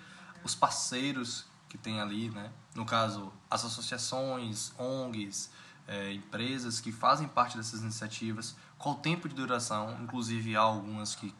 os 0.43 0.55
parceiros 0.55 1.45
que 1.69 1.77
tem 1.77 2.01
ali, 2.01 2.29
né? 2.29 2.51
No 2.73 2.85
caso, 2.85 3.31
as 3.49 3.63
associações, 3.63 4.73
ONGs, 4.79 5.51
é, 5.87 6.11
empresas 6.13 6.79
que 6.79 6.91
fazem 6.91 7.27
parte 7.27 7.57
dessas 7.57 7.81
iniciativas, 7.81 8.55
qual 8.77 8.95
o 8.95 8.97
tempo 8.97 9.29
de 9.29 9.35
duração, 9.35 9.97
inclusive 10.01 10.55
há 10.55 10.61
algumas 10.61 11.15
que 11.15 11.33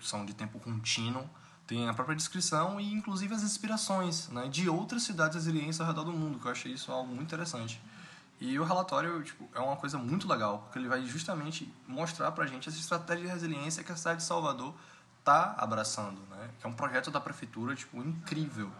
são 0.00 0.26
de 0.26 0.34
tempo 0.34 0.60
contínuo, 0.60 1.28
tem 1.66 1.88
a 1.88 1.94
própria 1.94 2.16
descrição 2.16 2.78
e 2.80 2.92
inclusive 2.92 3.34
as 3.34 3.42
inspirações 3.42 4.28
né, 4.28 4.48
de 4.48 4.68
outras 4.68 5.02
cidades 5.02 5.36
resilientes 5.36 5.80
ao 5.80 5.86
redor 5.86 6.04
do 6.04 6.12
mundo, 6.12 6.38
que 6.38 6.46
eu 6.46 6.52
achei 6.52 6.72
isso 6.72 6.92
algo 6.92 7.08
muito 7.08 7.22
interessante. 7.22 7.80
E 8.40 8.58
o 8.58 8.64
relatório 8.64 9.22
tipo, 9.22 9.48
é 9.54 9.60
uma 9.60 9.76
coisa 9.76 9.96
muito 9.96 10.28
legal, 10.28 10.58
porque 10.58 10.78
ele 10.78 10.88
vai 10.88 11.04
justamente 11.06 11.72
mostrar 11.86 12.30
pra 12.32 12.46
gente 12.46 12.68
essa 12.68 12.78
estratégia 12.78 13.24
de 13.24 13.30
resiliência 13.30 13.82
que 13.82 13.92
a 13.92 13.96
cidade 13.96 14.18
de 14.18 14.24
Salvador 14.24 14.74
está 15.20 15.54
abraçando, 15.56 16.20
né? 16.30 16.50
Que 16.60 16.66
é 16.66 16.68
um 16.68 16.74
projeto 16.74 17.10
da 17.10 17.20
prefeitura 17.20 17.74
tipo 17.74 17.96
incrível, 17.98 18.70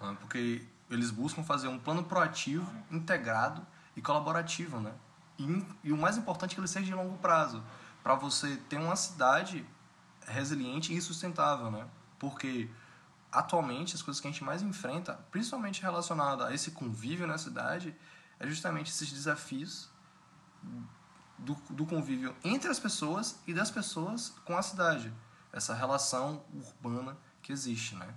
né? 0.00 0.16
porque 0.20 0.64
eles 0.88 1.10
buscam 1.10 1.42
fazer 1.42 1.68
um 1.68 1.78
plano 1.78 2.02
proativo, 2.02 2.72
integrado 2.90 3.66
e 3.94 4.00
colaborativo, 4.00 4.80
né? 4.80 4.92
E, 5.38 5.66
e 5.84 5.92
o 5.92 5.96
mais 5.96 6.16
importante 6.16 6.52
é 6.52 6.54
que 6.54 6.60
ele 6.60 6.68
seja 6.68 6.86
de 6.86 6.94
longo 6.94 7.18
prazo, 7.18 7.62
para 8.02 8.14
você 8.14 8.56
ter 8.68 8.78
uma 8.78 8.96
cidade 8.96 9.66
resiliente 10.26 10.96
e 10.96 11.00
sustentável, 11.00 11.70
né? 11.70 11.86
Porque 12.20 12.70
atualmente 13.32 13.94
as 13.96 14.02
coisas 14.02 14.20
que 14.20 14.28
a 14.28 14.30
gente 14.30 14.44
mais 14.44 14.62
enfrenta, 14.62 15.14
principalmente 15.30 15.82
relacionada 15.82 16.46
a 16.46 16.54
esse 16.54 16.70
convívio 16.70 17.26
na 17.26 17.38
cidade, 17.38 17.96
é 18.38 18.46
justamente 18.46 18.90
esses 18.90 19.10
desafios 19.10 19.88
do, 21.38 21.54
do 21.70 21.86
convívio 21.86 22.36
entre 22.44 22.70
as 22.70 22.78
pessoas 22.78 23.40
e 23.46 23.54
das 23.54 23.70
pessoas 23.70 24.34
com 24.44 24.56
a 24.56 24.62
cidade. 24.62 25.12
Essa 25.52 25.74
relação 25.74 26.44
urbana 26.52 27.16
que 27.42 27.52
existe, 27.52 27.96
né? 27.96 28.14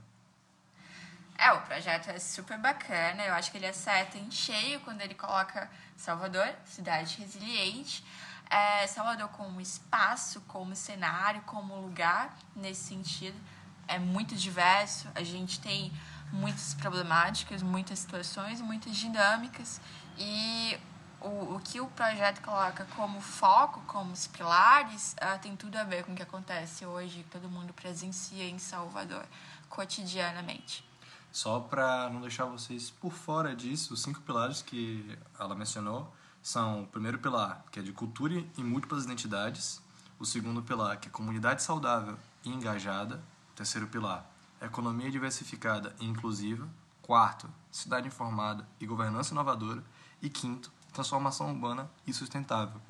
É, 1.37 1.51
o 1.51 1.61
projeto 1.61 2.09
é 2.09 2.19
super 2.19 2.59
bacana. 2.59 3.23
Eu 3.23 3.33
acho 3.33 3.51
que 3.51 3.57
ele 3.57 3.65
acerta 3.65 4.17
em 4.17 4.29
cheio 4.29 4.79
quando 4.81 5.01
ele 5.01 5.15
coloca 5.15 5.69
Salvador, 5.97 6.47
cidade 6.65 7.17
resiliente. 7.17 8.05
É, 8.49 8.85
Salvador 8.85 9.29
como 9.29 9.59
espaço, 9.59 10.41
como 10.41 10.75
cenário, 10.75 11.41
como 11.41 11.81
lugar, 11.81 12.37
nesse 12.55 12.83
sentido 12.89 13.39
é 13.87 13.99
muito 13.99 14.35
diverso, 14.35 15.07
a 15.15 15.23
gente 15.23 15.59
tem 15.59 15.91
muitas 16.31 16.73
problemáticas, 16.73 17.61
muitas 17.61 17.99
situações, 17.99 18.59
muitas 18.59 18.95
dinâmicas 18.95 19.79
e 20.17 20.77
o, 21.21 21.55
o 21.55 21.61
que 21.63 21.79
o 21.79 21.87
projeto 21.87 22.41
coloca 22.41 22.85
como 22.95 23.21
foco, 23.21 23.81
como 23.87 24.11
os 24.11 24.27
pilares, 24.27 25.15
uh, 25.21 25.39
tem 25.39 25.55
tudo 25.55 25.77
a 25.77 25.83
ver 25.83 26.03
com 26.03 26.11
o 26.11 26.15
que 26.15 26.23
acontece 26.23 26.85
hoje, 26.85 27.25
todo 27.31 27.49
mundo 27.49 27.73
presencia 27.73 28.43
em 28.43 28.59
Salvador, 28.59 29.25
cotidianamente. 29.69 30.83
Só 31.31 31.59
para 31.59 32.09
não 32.09 32.21
deixar 32.21 32.45
vocês 32.45 32.91
por 32.91 33.11
fora 33.11 33.55
disso, 33.55 33.93
os 33.93 34.01
cinco 34.03 34.21
pilares 34.21 34.61
que 34.61 35.17
ela 35.39 35.55
mencionou 35.55 36.13
são 36.41 36.83
o 36.83 36.87
primeiro 36.87 37.17
pilar, 37.17 37.63
que 37.71 37.79
é 37.79 37.81
de 37.81 37.93
cultura 37.93 38.43
e 38.57 38.63
múltiplas 38.63 39.05
identidades, 39.05 39.81
o 40.19 40.25
segundo 40.25 40.61
pilar, 40.61 40.97
que 40.97 41.07
é 41.07 41.11
comunidade 41.11 41.63
saudável 41.63 42.17
e 42.43 42.49
engajada, 42.49 43.23
Terceiro 43.55 43.87
pilar, 43.87 44.27
economia 44.59 45.11
diversificada 45.11 45.95
e 45.99 46.05
inclusiva. 46.05 46.67
Quarto, 47.03 47.47
cidade 47.71 48.07
informada 48.07 48.67
e 48.79 48.85
governança 48.85 49.31
inovadora. 49.31 49.83
E 50.21 50.29
quinto, 50.29 50.71
transformação 50.91 51.51
urbana 51.51 51.89
e 52.07 52.13
sustentável. 52.13 52.81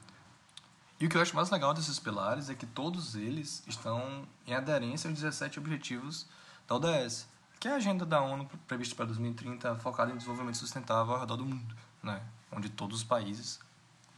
E 0.99 1.05
o 1.05 1.09
que 1.09 1.17
eu 1.17 1.21
acho 1.21 1.35
mais 1.35 1.49
legal 1.49 1.73
desses 1.73 1.99
pilares 1.99 2.49
é 2.49 2.55
que 2.55 2.65
todos 2.65 3.15
eles 3.15 3.61
estão 3.67 4.25
em 4.47 4.53
aderência 4.53 5.09
aos 5.09 5.19
17 5.19 5.59
objetivos 5.59 6.27
da 6.65 6.75
ODS, 6.75 7.27
que 7.59 7.67
é 7.67 7.71
a 7.71 7.75
agenda 7.75 8.05
da 8.05 8.21
ONU 8.21 8.49
prevista 8.67 8.95
para 8.95 9.05
2030 9.07 9.75
focada 9.77 10.11
em 10.11 10.15
desenvolvimento 10.15 10.57
sustentável 10.57 11.15
ao 11.15 11.19
redor 11.19 11.37
do 11.37 11.45
mundo, 11.45 11.75
né? 12.01 12.21
onde 12.51 12.69
todos 12.69 12.99
os 12.99 13.03
países 13.03 13.59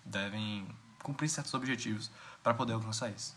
devem 0.04 0.68
cumprir 1.02 1.30
certos 1.30 1.54
objetivos 1.54 2.12
para 2.44 2.54
poder 2.54 2.74
alcançar 2.74 3.10
isso 3.10 3.36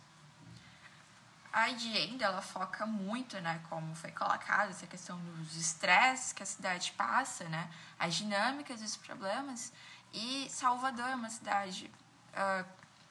a 1.53 1.65
agenda 1.65 2.25
ela 2.25 2.43
foca 2.43 2.85
muito, 2.85 3.41
né, 3.41 3.61
como 3.69 3.95
foi 3.95 4.13
colocado, 4.13 4.71
essa 4.71 4.87
questão 4.87 5.19
dos 5.19 5.57
estresses 5.57 6.33
que 6.33 6.43
a 6.43 6.47
cidade 6.47 6.93
passa, 6.93 7.45
né, 7.45 7.71
as 7.99 8.15
dinâmicas 8.15 8.81
dos 8.81 8.97
problemas. 8.97 9.73
E 10.13 10.49
Salvador 10.51 11.09
é 11.09 11.15
uma 11.15 11.31
cidade, 11.31 11.91
uh, 12.35 12.65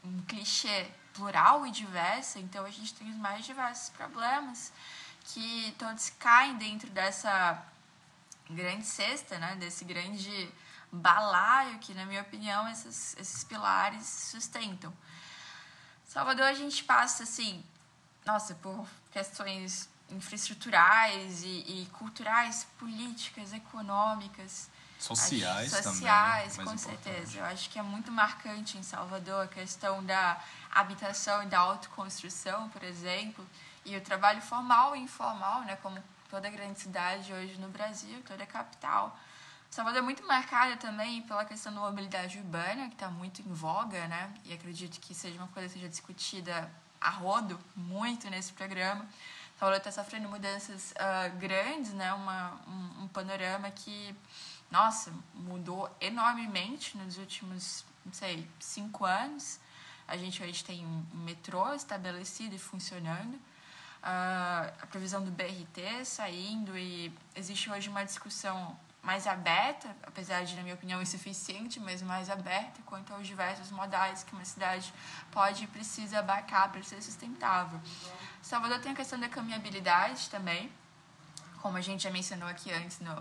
um 0.04 0.22
clichê 0.24 0.90
plural 1.14 1.66
e 1.66 1.72
diversa, 1.72 2.40
então 2.40 2.64
a 2.64 2.70
gente 2.70 2.94
tem 2.94 3.10
os 3.10 3.18
mais 3.18 3.46
diversos 3.46 3.90
problemas 3.90 4.72
que 5.26 5.76
todos 5.78 6.12
caem 6.12 6.58
dentro 6.58 6.90
dessa 6.92 7.66
grande 8.50 8.86
cesta, 8.86 9.38
né, 9.40 9.56
desse 9.56 9.84
grande 9.84 10.54
balaio 10.92 11.80
que, 11.80 11.94
na 11.94 12.06
minha 12.06 12.22
opinião, 12.22 12.68
esses, 12.70 13.18
esses 13.18 13.44
pilares 13.44 14.06
sustentam. 14.06 14.94
Salvador 16.06 16.46
a 16.46 16.54
gente 16.54 16.84
passa 16.84 17.24
assim 17.24 17.66
nossa, 18.28 18.54
por 18.56 18.86
questões 19.10 19.90
infraestruturais 20.10 21.44
e, 21.44 21.48
e 21.48 21.90
culturais, 21.94 22.68
políticas, 22.78 23.54
econômicas. 23.54 24.70
Sociais, 25.00 25.74
acho, 25.74 25.84
sociais 25.84 26.58
também. 26.58 26.72
com 26.72 26.78
certeza. 26.78 27.38
Eu 27.40 27.46
acho 27.46 27.70
que 27.70 27.80
é 27.80 27.82
muito 27.82 28.12
marcante 28.12 28.78
em 28.78 28.84
Salvador 28.84 29.46
a 29.46 29.48
questão 29.48 30.04
da 30.04 30.42
habitação 30.72 31.44
e 31.44 31.46
da 31.46 31.60
autoconstrução, 31.60 32.68
por 32.70 32.84
exemplo. 32.84 33.48
E 33.86 33.96
o 33.96 34.02
trabalho 34.02 34.42
formal 34.42 34.96
e 34.96 35.00
informal, 35.00 35.62
né, 35.62 35.78
como 35.78 36.04
toda 36.30 36.50
grande 36.50 36.80
cidade 36.80 37.32
hoje 37.32 37.58
no 37.60 37.70
Brasil, 37.70 38.22
toda 38.28 38.46
capital. 38.46 39.18
Salvador 39.70 40.00
é 40.00 40.02
muito 40.02 40.26
marcada 40.26 40.76
também 40.78 41.22
pela 41.22 41.46
questão 41.46 41.74
da 41.74 41.80
mobilidade 41.80 42.38
urbana, 42.40 42.88
que 42.88 42.96
está 42.96 43.10
muito 43.10 43.42
em 43.42 43.54
voga, 43.54 44.08
né? 44.08 44.34
E 44.46 44.54
acredito 44.54 45.00
que 45.00 45.14
seja 45.14 45.38
uma 45.38 45.48
coisa 45.50 45.68
que 45.68 45.76
seja 45.76 45.90
discutida 45.90 46.70
a 47.00 47.10
rodo 47.10 47.60
muito 47.76 48.30
nesse 48.30 48.54
programa. 48.54 49.08
Salvador 49.60 49.80
está 49.80 49.92
sofrendo 49.92 50.30
mudanças 50.30 50.92
uh, 50.92 51.36
grandes, 51.38 51.92
né? 51.94 52.14
Uma, 52.14 52.60
um, 52.68 53.04
um, 53.04 53.08
panorama 53.08 53.72
que, 53.72 54.16
nossa, 54.70 55.12
mudou 55.34 55.90
enormemente 56.00 56.96
nos 56.98 57.18
últimos, 57.18 57.84
não 58.06 58.14
sei, 58.14 58.48
cinco 58.60 59.04
anos. 59.04 59.60
A 60.08 60.16
gente 60.16 60.42
hoje 60.44 60.64
tem 60.64 60.86
um 60.86 61.04
metrô 61.26 61.74
estabelecido 61.74 62.56
e 62.56 62.60
funcionando. 62.60 63.34
Uh, 63.34 64.72
a 64.80 64.88
previsão 64.90 65.24
do 65.24 65.32
BRT 65.32 66.06
saindo 66.06 66.78
e 66.78 67.12
existe 67.36 67.70
hoje 67.70 67.90
uma 67.90 68.06
discussão 68.06 68.78
mais 69.08 69.26
aberta, 69.26 69.88
apesar 70.04 70.44
de, 70.44 70.54
na 70.58 70.62
minha 70.64 70.76
opinião, 70.76 71.02
insuficiente, 71.02 71.80
mas 71.80 72.02
mais 72.02 72.30
aberta 72.30 72.82
quanto 72.86 73.14
aos 73.14 73.26
diversos 73.26 73.72
modais 73.72 74.22
que 74.22 74.34
uma 74.34 74.44
cidade 74.44 74.94
pode 75.32 75.64
e 75.64 75.68
precisa 75.68 76.20
abarcar 76.20 76.70
para 76.70 76.84
ser 76.84 77.02
sustentável. 77.02 77.80
Salvador 78.42 78.82
tem 78.82 78.92
a 78.92 78.96
questão 78.96 79.18
da 79.18 79.30
caminhabilidade 79.30 80.30
também, 80.30 80.70
como 81.62 81.78
a 81.78 81.82
gente 81.82 82.04
já 82.04 82.12
mencionou 82.12 82.50
aqui 82.50 82.70
antes 82.74 83.00
no, 83.00 83.16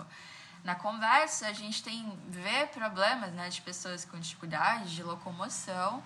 na 0.65 0.75
conversa, 0.75 1.47
a 1.47 1.53
gente 1.53 1.85
tem 1.85 2.19
vê 2.31 2.67
problemas 2.67 3.31
né, 3.31 3.49
de 3.49 3.61
pessoas 3.61 4.05
com 4.05 4.19
dificuldade 4.19 4.93
de 4.93 5.05
locomoção 5.05 6.03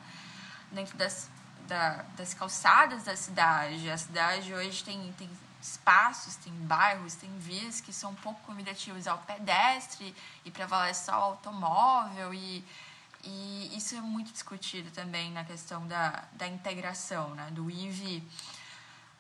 dentro 0.70 0.94
das, 0.98 1.30
da, 1.66 2.04
das 2.18 2.34
calçadas 2.34 3.04
da 3.04 3.16
cidade. 3.16 3.90
A 3.90 3.96
cidade 3.96 4.52
hoje 4.52 4.84
tem, 4.84 5.10
tem 5.14 5.30
espaços, 5.60 6.36
tem 6.36 6.52
bairros, 6.52 7.14
tem 7.14 7.30
vias 7.38 7.80
que 7.80 7.92
são 7.92 8.14
pouco 8.14 8.40
convidativos 8.42 9.06
ao 9.06 9.18
pedestre 9.18 10.14
e 10.44 10.50
prevalece 10.50 11.06
só 11.06 11.12
o 11.12 11.22
automóvel 11.22 12.32
e, 12.32 12.64
e 13.22 13.76
isso 13.76 13.94
é 13.94 14.00
muito 14.00 14.32
discutido 14.32 14.90
também 14.90 15.30
na 15.32 15.44
questão 15.44 15.86
da, 15.86 16.24
da 16.32 16.46
integração, 16.46 17.34
né, 17.34 17.50
do 17.50 17.70
IV. 17.70 18.22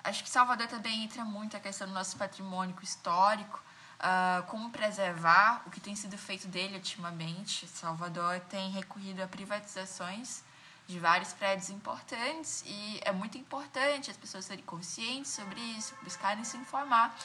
Acho 0.02 0.24
que 0.24 0.30
Salvador 0.30 0.66
também 0.66 1.04
entra 1.04 1.24
muito 1.24 1.56
a 1.56 1.60
questão 1.60 1.86
do 1.86 1.92
nosso 1.92 2.16
patrimônio 2.16 2.74
histórico, 2.82 3.62
uh, 3.98 4.42
como 4.46 4.70
preservar 4.70 5.62
o 5.66 5.70
que 5.70 5.78
tem 5.78 5.94
sido 5.94 6.16
feito 6.16 6.48
dele 6.48 6.76
ultimamente. 6.76 7.68
Salvador 7.68 8.40
tem 8.48 8.70
recorrido 8.70 9.22
a 9.22 9.28
privatizações 9.28 10.42
de 10.90 10.98
vários 10.98 11.32
prédios 11.32 11.70
importantes 11.70 12.64
e 12.66 13.00
é 13.04 13.12
muito 13.12 13.38
importante 13.38 14.10
as 14.10 14.16
pessoas 14.16 14.44
serem 14.44 14.64
conscientes 14.64 15.30
sobre 15.30 15.60
isso, 15.60 15.94
buscarem 16.02 16.42
se 16.42 16.56
informar, 16.56 17.16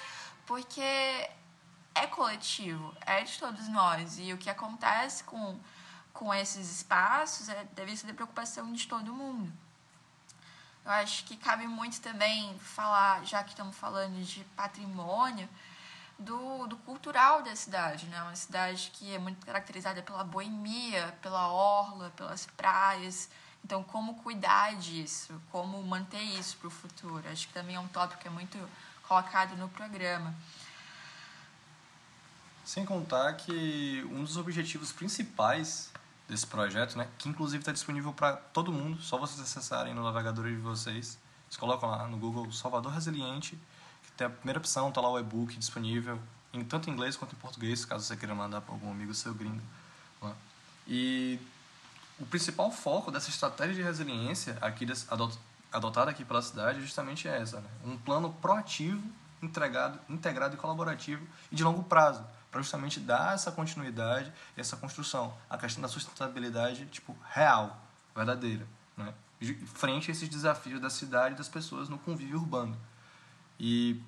porque 0.46 0.82
é 1.96 2.08
coletivo, 2.08 2.96
é 3.06 3.24
de 3.24 3.38
todos 3.40 3.68
nós 3.68 4.20
e 4.20 4.32
o 4.34 4.38
que 4.38 4.50
acontece 4.50 5.24
com, 5.24 5.60
com 6.14 6.34
esses 6.34 6.72
espaços 6.72 7.50
é, 7.50 7.64
deve 7.74 7.98
ser 7.98 8.08
da 8.08 8.14
preocupação 8.14 8.72
de 8.72 8.88
todo 8.88 9.14
mundo. 9.14 9.52
Eu 10.86 10.92
acho 10.92 11.24
que 11.26 11.36
cabe 11.36 11.66
muito 11.66 12.00
também 12.00 12.58
falar, 12.60 13.26
já 13.26 13.44
que 13.44 13.50
estamos 13.50 13.76
falando 13.76 14.24
de 14.24 14.44
patrimônio, 14.56 15.50
do, 16.18 16.68
do 16.68 16.78
cultural 16.78 17.42
da 17.42 17.56
cidade, 17.56 18.06
né? 18.06 18.22
Uma 18.22 18.36
cidade 18.36 18.92
que 18.94 19.14
é 19.14 19.20
muito 19.20 19.46
caracterizada 19.46 20.02
pela 20.02 20.24
boemia, 20.24 21.18
pela 21.22 21.50
orla, 21.50 22.12
pelas 22.16 22.46
praias, 22.46 23.30
então, 23.66 23.82
como 23.82 24.14
cuidar 24.14 24.76
disso? 24.76 25.42
Como 25.52 25.82
manter 25.82 26.22
isso 26.22 26.56
para 26.58 26.68
o 26.68 26.70
futuro? 26.70 27.28
Acho 27.28 27.48
que 27.48 27.54
também 27.56 27.76
é 27.76 27.80
um 27.80 27.88
tópico 27.88 28.22
que 28.22 28.28
é 28.28 28.30
muito 28.30 28.60
colocado 29.08 29.58
no 29.58 29.68
programa. 29.68 30.36
Sem 32.64 32.86
contar 32.86 33.34
que 33.34 34.08
um 34.12 34.24
dos 34.24 34.38
objetivos 34.38 34.92
principais 34.92 35.92
desse 36.30 36.46
projeto, 36.46 36.96
né, 36.96 37.08
que 37.18 37.28
inclusive 37.28 37.64
está 37.64 37.72
disponível 37.72 38.14
para 38.14 38.36
todo 38.38 38.72
mundo, 38.72 39.02
só 39.02 39.18
vocês 39.18 39.40
acessarem 39.40 39.96
no 39.96 40.04
navegador 40.04 40.46
de 40.46 40.58
vocês. 40.58 41.18
Vocês 41.50 41.58
colocam 41.58 41.90
lá 41.90 42.08
no 42.08 42.18
Google 42.18 42.52
Salvador 42.52 42.92
Resiliente, 42.92 43.58
que 44.04 44.12
tem 44.12 44.28
a 44.28 44.30
primeira 44.30 44.60
opção, 44.60 44.90
está 44.90 45.02
lá 45.02 45.10
o 45.10 45.18
e-book 45.18 45.58
disponível, 45.58 46.22
em 46.54 46.64
tanto 46.64 46.88
em 46.88 46.94
inglês 46.94 47.18
quanto 47.18 47.34
em 47.34 47.40
português, 47.40 47.84
caso 47.84 48.06
você 48.06 48.16
queira 48.16 48.36
mandar 48.36 48.62
para 48.62 48.76
algum 48.76 48.92
amigo 48.92 49.12
seu 49.16 49.34
gringo. 49.34 49.64
E 50.88 51.40
o 52.20 52.26
principal 52.26 52.72
foco 52.72 53.12
dessa 53.12 53.30
estratégia 53.30 53.76
de 53.76 53.82
resiliência 53.82 54.58
aqui 54.62 54.88
adotada 55.72 56.12
aqui 56.12 56.24
pela 56.24 56.42
cidade 56.42 56.80
é 56.80 56.82
justamente 56.82 57.28
essa, 57.28 57.60
né? 57.60 57.70
um 57.84 57.98
plano 57.98 58.32
proativo, 58.34 59.04
entregado, 59.42 60.00
integrado 60.10 60.56
e 60.56 60.58
colaborativo 60.58 61.26
e 61.52 61.56
de 61.56 61.64
longo 61.64 61.84
prazo, 61.84 62.26
para 62.50 62.62
justamente 62.62 63.02
dar 63.02 63.36
essa 63.36 63.52
continuidade 63.52 64.32
e 64.56 64.62
essa 64.62 64.78
construção, 64.78 65.36
a 65.50 65.58
questão 65.58 65.82
da 65.82 65.90
sustentabilidade 65.90 66.86
tipo 66.86 67.16
real, 67.30 67.78
verdadeira, 68.16 68.66
né? 68.96 69.14
frente 69.74 70.10
a 70.10 70.14
esses 70.14 70.30
desafios 70.30 70.80
da 70.80 70.90
cidade 70.90 71.36
e 71.36 71.38
das 71.38 71.50
pessoas 71.50 71.90
no 71.90 71.98
convívio 71.98 72.40
urbano. 72.40 72.78
E 73.60 74.02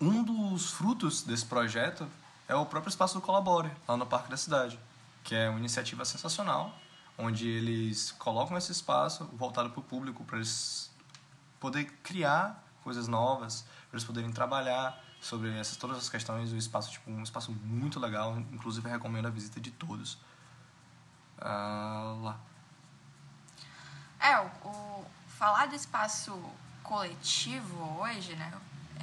um 0.00 0.22
dos 0.22 0.70
frutos 0.70 1.22
desse 1.22 1.44
projeto 1.44 2.06
é 2.46 2.54
o 2.54 2.64
próprio 2.64 2.90
espaço 2.90 3.14
do 3.14 3.20
Colabore, 3.20 3.70
lá 3.88 3.96
no 3.96 4.06
Parque 4.06 4.30
da 4.30 4.36
Cidade, 4.36 4.78
que 5.24 5.34
é 5.34 5.48
uma 5.50 5.58
iniciativa 5.58 6.04
sensacional 6.04 6.72
onde 7.16 7.48
eles 7.48 8.12
colocam 8.12 8.56
esse 8.56 8.72
espaço 8.72 9.24
voltado 9.32 9.70
para 9.70 9.80
o 9.80 9.82
público, 9.82 10.24
para 10.24 10.36
eles 10.36 10.90
poder 11.60 11.84
criar 12.02 12.62
coisas 12.82 13.08
novas, 13.08 13.62
para 13.88 13.96
eles 13.96 14.04
poderem 14.04 14.32
trabalhar 14.32 15.02
sobre 15.20 15.56
essas 15.58 15.76
todas 15.76 15.96
as 15.96 16.08
questões 16.08 16.50
do 16.50 16.56
espaço, 16.56 16.90
tipo 16.90 17.10
um 17.10 17.22
espaço 17.22 17.50
muito 17.64 17.98
legal, 17.98 18.38
inclusive 18.52 18.88
recomendo 18.88 19.26
a 19.26 19.30
visita 19.30 19.60
de 19.60 19.70
todos 19.70 20.14
uh, 21.38 22.22
lá. 22.22 22.36
É, 24.20 24.38
o, 24.38 24.46
o, 24.68 25.06
falar 25.28 25.66
do 25.66 25.74
espaço 25.74 26.38
coletivo 26.82 28.00
hoje, 28.00 28.34
né? 28.36 28.52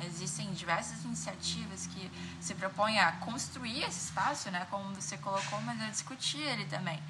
Existem 0.06 0.52
diversas 0.54 1.04
iniciativas 1.04 1.86
que 1.88 2.10
se 2.39 2.56
propõem 2.56 3.00
a 3.00 3.12
construir 3.13 3.84
esse 3.84 4.06
espaço, 4.06 4.50
né? 4.50 4.65
Como 4.69 4.93
você 4.95 5.17
colocou, 5.17 5.60
mas 5.62 5.82
a 5.82 5.89
discutir 5.89 6.41
ele 6.41 6.65
também 6.65 7.02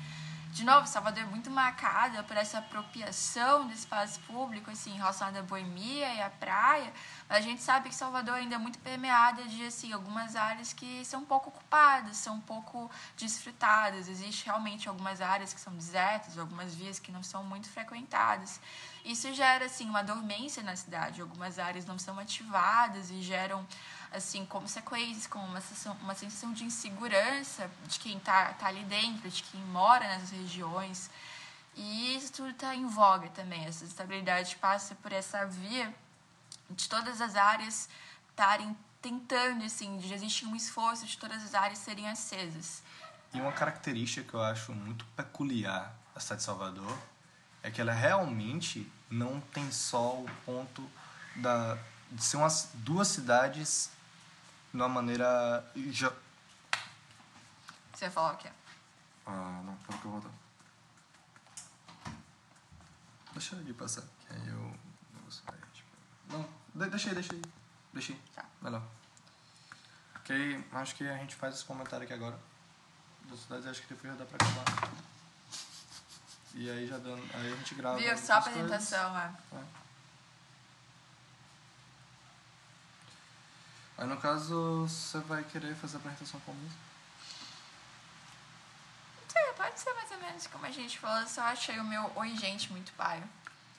de 0.51 0.65
novo, 0.65 0.85
Salvador 0.85 1.23
é 1.23 1.25
muito 1.25 1.49
marcada 1.49 2.23
por 2.23 2.35
essa 2.35 2.57
apropriação 2.57 3.67
do 3.67 3.73
espaço 3.73 4.19
público, 4.21 4.69
assim, 4.69 4.91
relacionada 4.97 5.39
à 5.39 5.43
boemia 5.43 6.13
e 6.13 6.21
à 6.21 6.29
praia, 6.29 6.91
a 7.31 7.39
gente 7.39 7.61
sabe 7.61 7.87
que 7.87 7.95
Salvador 7.95 8.35
ainda 8.35 8.55
é 8.55 8.57
muito 8.57 8.77
permeada 8.79 9.45
de, 9.45 9.65
assim, 9.65 9.93
algumas 9.93 10.35
áreas 10.35 10.73
que 10.73 11.05
são 11.05 11.23
pouco 11.23 11.47
ocupadas, 11.47 12.17
são 12.17 12.41
pouco 12.41 12.91
desfrutadas. 13.15 14.09
Existe 14.09 14.45
realmente 14.45 14.89
algumas 14.89 15.21
áreas 15.21 15.53
que 15.53 15.61
são 15.61 15.73
desertas, 15.73 16.37
algumas 16.37 16.75
vias 16.75 16.99
que 16.99 17.09
não 17.09 17.23
são 17.23 17.41
muito 17.41 17.69
frequentadas. 17.69 18.59
Isso 19.05 19.33
gera, 19.33 19.63
assim, 19.63 19.87
uma 19.89 20.03
dormência 20.03 20.61
na 20.61 20.75
cidade. 20.75 21.21
Algumas 21.21 21.57
áreas 21.57 21.85
não 21.85 21.97
são 21.97 22.19
ativadas 22.19 23.09
e 23.09 23.21
geram 23.21 23.65
assim, 24.11 24.45
consequências, 24.45 25.25
como 25.25 25.45
uma 25.45 25.61
sensação, 25.61 25.97
uma 26.01 26.13
sensação 26.13 26.51
de 26.51 26.65
insegurança 26.65 27.71
de 27.87 27.97
quem 27.97 28.17
está 28.17 28.51
tá 28.55 28.67
ali 28.67 28.83
dentro, 28.83 29.29
de 29.29 29.41
quem 29.43 29.61
mora 29.67 30.05
nessas 30.05 30.31
regiões. 30.31 31.09
E 31.77 32.13
isso 32.13 32.33
tudo 32.33 32.49
está 32.49 32.75
em 32.75 32.85
voga 32.87 33.29
também. 33.29 33.63
Essa 33.63 33.85
estabilidade 33.85 34.57
passa 34.57 34.95
por 34.95 35.13
essa 35.13 35.45
via 35.45 35.93
de 36.75 36.89
todas 36.89 37.21
as 37.21 37.35
áreas 37.35 37.89
estarem 38.29 38.75
tentando, 39.01 39.63
assim, 39.63 39.97
de 39.97 40.13
existir 40.13 40.45
um 40.45 40.55
esforço 40.55 41.05
de 41.05 41.17
todas 41.17 41.43
as 41.43 41.53
áreas 41.53 41.79
serem 41.79 42.07
acesas. 42.07 42.83
E 43.33 43.39
uma 43.39 43.51
característica 43.51 44.27
que 44.27 44.33
eu 44.33 44.41
acho 44.41 44.73
muito 44.73 45.05
peculiar 45.15 45.95
da 46.13 46.19
cidade 46.19 46.41
de 46.41 46.45
Salvador 46.45 46.97
é 47.63 47.71
que 47.71 47.79
ela 47.79 47.93
realmente 47.93 48.91
não 49.09 49.39
tem 49.39 49.71
só 49.71 50.15
o 50.15 50.29
ponto 50.45 50.87
da, 51.35 51.77
de 52.11 52.23
ser 52.23 52.37
umas 52.37 52.69
duas 52.73 53.07
cidades 53.07 53.89
de 54.73 54.77
uma 54.77 54.89
maneira. 54.89 55.65
Já... 55.91 56.11
Você 57.93 58.05
ia 58.05 58.11
falar 58.11 58.33
o 58.33 58.37
quê? 58.37 58.49
Ah, 59.25 59.61
não, 59.63 59.75
pelo 59.77 59.99
que 59.99 60.05
eu 60.05 60.11
vou 60.11 60.21
dar. 60.21 60.31
Deixa 63.33 63.55
ele 63.55 63.73
passar, 63.73 64.01
que 64.01 64.33
aí 64.33 64.47
eu. 64.49 64.75
Não, 66.29 66.47
deixa 66.73 67.09
aí. 67.09 67.41
Deixa 67.93 68.13
aí. 68.13 68.19
Tá. 68.35 68.45
Melhor. 68.61 68.81
Ok, 70.17 70.65
acho 70.73 70.95
que 70.95 71.07
a 71.07 71.17
gente 71.17 71.35
faz 71.35 71.55
esse 71.55 71.65
comentário 71.65 72.03
aqui 72.03 72.13
agora. 72.13 72.37
Das 73.29 73.39
cidades, 73.39 73.67
acho 73.67 73.81
que 73.81 73.93
depois 73.93 74.13
já 74.13 74.19
dá 74.19 74.25
pra 74.25 74.35
acabar. 74.35 74.91
E 76.53 76.69
aí 76.69 76.87
já 76.87 76.97
dando. 76.97 77.23
Aí 77.33 77.53
a 77.53 77.55
gente 77.55 77.75
grava. 77.75 77.97
Viu? 77.97 78.17
Só 78.17 78.33
a 78.33 78.37
apresentação, 78.37 79.17
é. 79.17 79.33
é. 79.53 79.63
Aí 83.97 84.07
no 84.07 84.17
caso, 84.17 84.87
você 84.87 85.19
vai 85.19 85.43
querer 85.43 85.75
fazer 85.75 85.97
a 85.97 85.99
apresentação 85.99 86.39
com 86.41 86.53
música? 86.53 86.81
Não 89.21 89.29
sei, 89.29 89.53
pode 89.53 89.79
ser 89.79 89.93
mais 89.93 90.11
ou 90.11 90.17
menos 90.17 90.47
como 90.47 90.65
a 90.65 90.71
gente 90.71 90.97
falou, 90.97 91.27
só 91.27 91.41
achei 91.41 91.79
o 91.79 91.83
meu 91.83 92.11
Oi 92.15 92.35
Gente 92.35 92.71
muito 92.71 92.91
paio. 92.93 93.23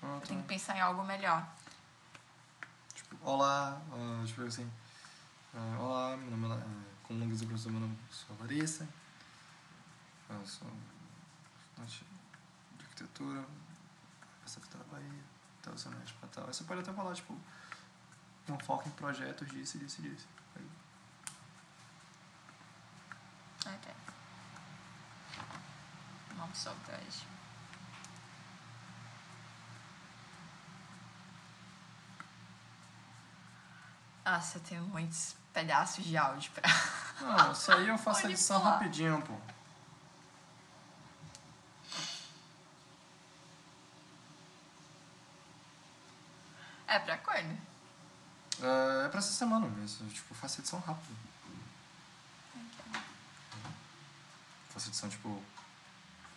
Eu 0.02 0.20
tenho 0.26 0.40
que 0.42 0.48
pensar 0.48 0.76
em 0.76 0.80
algo 0.80 1.02
melhor. 1.04 1.46
Olá, 3.20 3.80
ah, 3.92 4.24
tipo 4.26 4.42
assim, 4.42 4.70
ah, 5.54 5.76
olá, 5.80 6.16
meu 6.16 6.30
nome 6.30 6.54
é, 6.54 6.58
ah, 6.58 6.84
como 7.02 7.18
não 7.18 7.28
quiser 7.28 7.46
professor, 7.46 7.70
meu 7.70 7.80
nome 7.80 7.96
sou 8.10 8.36
Larissa, 8.40 8.88
eu 10.30 10.46
sou 10.46 10.68
estudante 11.60 12.04
de 12.78 12.84
arquitetura, 12.84 13.44
essa 14.44 14.58
aqui 14.60 14.68
da 14.68 14.84
Bahia, 14.84 15.22
tal, 15.62 15.76
você 15.76 15.88
mexe 15.90 16.12
pra 16.14 16.28
tal. 16.28 16.46
Você 16.46 16.64
pode 16.64 16.80
até 16.80 16.92
falar, 16.92 17.14
tipo, 17.14 17.36
um 18.48 18.58
foco 18.58 18.88
em 18.88 18.92
projetos 18.92 19.48
disso, 19.48 19.78
disso 19.78 20.02
disso. 20.02 20.26
Aí, 20.56 20.68
Ok. 23.64 23.94
Vamos 26.36 26.58
soltar 26.58 26.98
hoje. 27.00 27.26
Nossa, 34.24 34.58
eu 34.58 34.62
tenho 34.62 34.82
muitos 34.84 35.34
pedaços 35.52 36.04
de 36.04 36.16
áudio 36.16 36.50
pra. 36.52 36.62
Não, 37.20 37.52
isso 37.52 37.72
aí 37.72 37.88
eu 37.88 37.98
faço 37.98 38.22
Pode 38.22 38.32
edição 38.32 38.60
rapidinho, 38.60 39.20
pô. 39.22 39.34
É 46.86 46.98
pra 46.98 47.16
quando? 47.18 47.58
É, 48.62 49.06
é 49.06 49.08
pra 49.08 49.18
essa 49.18 49.32
semana 49.32 49.66
mesmo, 49.66 50.08
tipo, 50.10 50.34
faço 50.34 50.60
edição 50.60 50.78
rápido. 50.80 51.16
Faço 54.68 54.88
edição, 54.88 55.08
tipo, 55.08 55.42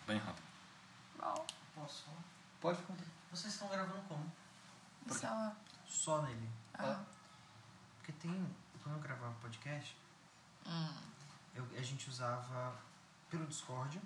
bem 0.06 0.18
rápido. 0.18 0.44
Bom, 1.18 1.46
Posso? 1.74 2.06
Pode 2.60 2.80
contar. 2.82 3.04
Vocês 3.30 3.52
estão 3.52 3.68
gravando 3.68 4.00
como? 4.08 4.32
só. 5.10 5.52
Só 5.86 6.22
nele. 6.22 6.50
Ah, 6.74 7.00
Porque 8.06 8.12
tem. 8.28 8.46
Quando 8.84 8.96
eu 8.96 9.02
gravava 9.02 9.34
podcast, 9.42 9.96
hum, 10.64 10.88
eu, 11.56 11.66
a 11.76 11.82
gente 11.82 12.08
usava 12.08 12.72
pelo 13.28 13.44
Discord. 13.46 14.00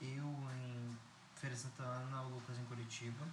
Eu 0.00 0.24
em 0.56 0.96
Feira 1.34 1.54
de 1.56 1.62
Santana, 1.62 2.22
o 2.22 2.28
Lucas 2.28 2.56
em 2.58 2.64
Curitiba. 2.66 3.26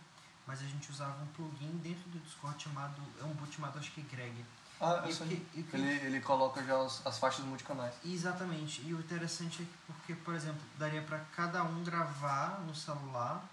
Mas 0.48 0.62
a 0.62 0.66
gente 0.66 0.90
usava 0.90 1.22
um 1.22 1.28
plugin 1.28 1.78
dentro 1.84 2.10
do 2.10 2.20
Discord 2.20 2.62
chamado. 2.64 3.00
É 3.22 3.24
um 3.24 3.34
boot 3.34 3.54
chamado 3.56 3.78
acho 3.78 3.92
que 3.92 4.02
Greg. 4.02 4.44
Ah, 4.82 5.04
eu 5.06 5.14
sei. 5.14 5.28
que- 5.54 5.64
que- 5.64 5.76
Ele, 5.76 5.88
ele 6.08 6.22
coloca 6.22 6.64
já 6.64 6.82
as, 6.82 7.06
as 7.06 7.20
faixas 7.20 7.46
multicanais. 7.46 7.94
Exatamente. 8.04 8.82
E 8.82 8.94
o 8.94 9.00
interessante 9.00 9.62
é 9.62 9.66
que, 9.66 9.72
porque, 9.86 10.16
por 10.16 10.34
exemplo, 10.34 10.62
daria 10.80 11.04
para 11.04 11.20
cada 11.36 11.64
um 11.64 11.84
gravar 11.84 12.60
no 12.62 12.74
celular 12.74 13.44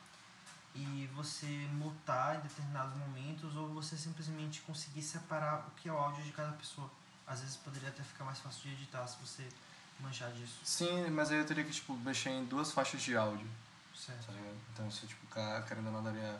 e 0.77 1.07
você 1.15 1.47
mutar 1.73 2.37
em 2.37 2.41
determinados 2.41 2.95
momentos 2.99 3.57
ou 3.57 3.69
você 3.69 3.97
simplesmente 3.97 4.61
conseguir 4.63 5.03
separar 5.03 5.67
o 5.69 5.71
que 5.73 5.89
é 5.89 5.93
o 5.93 5.97
áudio 5.97 6.23
de 6.23 6.33
cada 6.33 6.53
pessoa. 6.53 6.91
Às 7.27 7.41
vezes 7.41 7.57
poderia 7.57 7.89
até 7.89 8.03
ficar 8.03 8.25
mais 8.25 8.39
fácil 8.39 8.63
de 8.63 8.73
editar 8.75 9.07
se 9.07 9.17
você 9.21 9.49
manchar 10.01 10.31
disso. 10.33 10.59
Sim, 10.63 11.09
mas 11.11 11.31
aí 11.31 11.39
eu 11.39 11.47
teria 11.47 11.65
que, 11.65 11.71
tipo, 11.73 11.95
mexer 11.99 12.31
em 12.31 12.45
duas 12.45 12.71
faixas 12.73 13.01
de 13.03 13.17
áudio, 13.17 13.49
Certo. 13.95 14.27
tá? 14.27 14.33
Então, 14.73 14.91
se, 14.91 15.07
tipo, 15.07 15.27
querendo 15.67 15.87
ou 15.87 15.93
não, 15.93 16.05
daria 16.05 16.35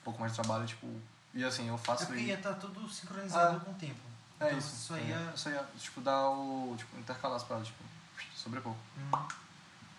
um 0.00 0.04
pouco 0.04 0.18
mais 0.20 0.32
de 0.32 0.40
trabalho, 0.42 0.66
tipo... 0.66 0.86
E 1.34 1.44
assim, 1.44 1.68
eu 1.68 1.74
É 1.74 1.78
faço... 1.78 2.06
porque 2.06 2.20
e- 2.22 2.26
ia 2.26 2.34
estar 2.36 2.54
tudo 2.54 2.88
sincronizado 2.88 3.56
Ah. 3.58 3.60
com 3.60 3.70
o 3.70 3.74
tempo. 3.74 4.00
É 4.40 4.46
Então, 4.46 4.58
isso. 4.58 4.74
Só 4.76 4.96
é, 4.96 5.02
ia. 5.02 5.36
Só 5.36 5.50
ia, 5.50 5.64
tipo, 5.78 6.00
dar 6.00 6.28
o... 6.30 6.74
Tipo, 6.78 6.98
intercalar 6.98 7.36
as 7.36 7.42
paradas, 7.44 7.68
tipo, 7.68 7.82
sobrepor 8.34 8.74
Hum, 8.96 9.26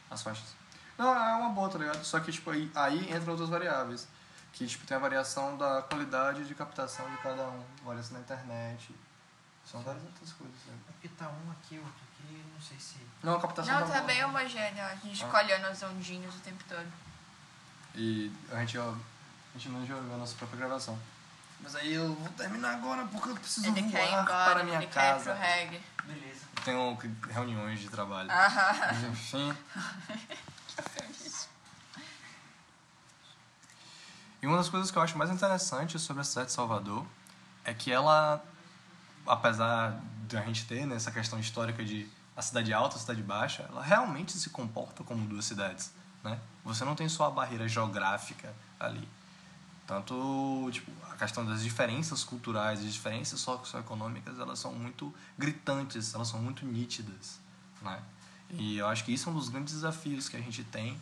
as 0.10 0.22
faixas. 0.22 0.46
Não, 0.98 1.14
é 1.16 1.34
uma 1.36 1.50
boa, 1.50 1.70
tá 1.70 1.78
ligado? 1.78 2.04
Só 2.04 2.20
que, 2.20 2.32
tipo, 2.32 2.50
aí, 2.52 2.72
aí 2.76 3.12
entram 3.14 3.32
outras 3.34 3.50
variáveis. 3.50 4.08
Que, 4.54 4.66
tipo, 4.66 4.86
tem 4.88 4.96
a 4.96 5.00
variação 5.00 5.58
da 5.58 5.82
qualidade 5.82 6.46
de 6.46 6.56
captação 6.56 7.10
de 7.12 7.18
cada 7.18 7.44
um. 7.44 7.64
Variação 7.84 8.14
da 8.14 8.20
internet. 8.22 8.96
São 9.70 9.82
várias 9.82 10.04
outras 10.04 10.32
coisas, 10.32 10.56
né? 10.68 10.74
é 10.88 10.92
porque 10.92 11.08
tá 11.10 11.28
um 11.28 11.52
aqui, 11.52 11.78
outro 11.80 11.94
aqui, 12.14 12.44
não 12.54 12.62
sei 12.62 12.80
se. 12.80 12.96
Não, 13.24 13.36
a 13.36 13.42
captação 13.42 13.74
Não, 13.80 13.88
tá 13.88 13.94
tá 13.96 14.02
bem 14.02 14.24
homogêneo. 14.24 14.84
A 14.86 14.96
gente 14.96 15.22
Ah. 15.24 15.26
fica 15.26 15.38
olhando 15.44 15.66
as 15.66 15.84
ondinhas 15.84 16.34
o 16.36 16.40
tempo 16.40 16.64
todo. 16.70 16.88
E 17.96 18.32
a 18.52 18.60
gente, 18.60 18.78
ó, 18.78 18.92
a 18.92 19.58
gente 19.58 19.70
não 19.70 19.86
jogou 19.86 20.14
a 20.16 20.18
nossa 20.18 20.36
própria 20.36 20.60
gravação. 20.60 20.98
Mas 21.60 21.76
aí 21.76 21.94
eu 21.94 22.14
vou 22.14 22.30
terminar 22.30 22.76
agora 22.76 23.06
porque 23.08 23.30
eu 23.30 23.36
preciso 23.36 23.68
Ele 23.68 23.82
voar 23.82 24.04
embora, 24.22 24.24
para 24.26 24.64
minha 24.64 24.78
ele 24.78 24.88
quer 24.88 25.00
ir 25.00 25.14
casa. 25.14 25.32
pro 25.34 25.42
reggae. 25.42 25.82
Beleza. 26.04 26.46
Tenho 26.64 26.98
reuniões 27.32 27.80
de 27.80 27.90
trabalho. 27.90 28.30
Ah, 28.32 28.92
enfim. 29.12 29.56
E 34.42 34.48
uma 34.48 34.58
das 34.58 34.70
coisas 34.70 34.92
que 34.92 34.98
eu 34.98 35.02
acho 35.02 35.18
mais 35.18 35.32
interessantes 35.32 36.02
sobre 36.04 36.22
a 36.22 36.24
cidade 36.24 36.48
de 36.48 36.54
Salvador 36.54 37.04
é 37.64 37.74
que 37.74 37.92
ela, 37.92 38.44
apesar 39.26 40.00
de 40.28 40.38
a 40.38 40.42
gente 40.42 40.66
ter 40.66 40.86
né, 40.86 40.96
essa 40.96 41.12
questão 41.12 41.40
histórica 41.40 41.84
de 41.84 42.08
a 42.38 42.42
cidade 42.42 42.72
alta 42.72 42.96
e 42.96 42.98
a 42.98 43.02
cidade 43.02 43.24
baixa, 43.24 43.64
ela 43.64 43.82
realmente 43.82 44.34
se 44.34 44.52
comporta 44.52 45.04
como 45.04 45.26
duas 45.26 45.46
cidades, 45.46 45.92
né? 46.24 46.40
Você 46.64 46.86
não 46.86 46.94
tem 46.94 47.10
só 47.10 47.26
a 47.26 47.32
barreira 47.32 47.68
geográfica 47.68 48.54
ali. 48.80 49.08
Tanto, 49.88 50.70
tipo, 50.72 50.92
a 51.12 51.16
questão 51.16 51.46
das 51.46 51.64
diferenças 51.64 52.24
culturais 52.24 52.82
e 52.82 52.88
diferenças 52.88 53.40
socioeconômicas, 53.40 54.38
elas 54.38 54.60
são 54.60 54.74
muito 54.74 55.14
gritantes, 55.38 56.14
elas 56.14 56.28
são 56.28 56.40
muito 56.40 56.66
nítidas, 56.66 57.40
né? 57.82 58.00
E 58.50 58.78
eu 58.78 58.88
acho 58.88 59.04
que 59.04 59.14
isso 59.14 59.30
é 59.30 59.32
um 59.32 59.36
dos 59.36 59.50
grandes 59.50 59.74
desafios 59.74 60.30
que 60.30 60.38
a 60.38 60.42
gente 60.42 60.64
tem 60.64 61.00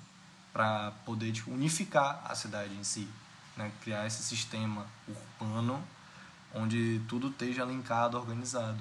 para 0.52 0.92
poder 1.06 1.32
tipo, 1.32 1.52
unificar 1.52 2.22
a 2.26 2.36
cidade 2.36 2.74
em 2.76 2.84
si, 2.84 3.08
né? 3.58 3.72
Criar 3.82 4.06
esse 4.06 4.24
sistema 4.24 4.86
urbano 5.08 5.84
onde 6.54 7.02
tudo 7.08 7.30
esteja 7.30 7.66
linkado, 7.66 8.18
organizado. 8.18 8.80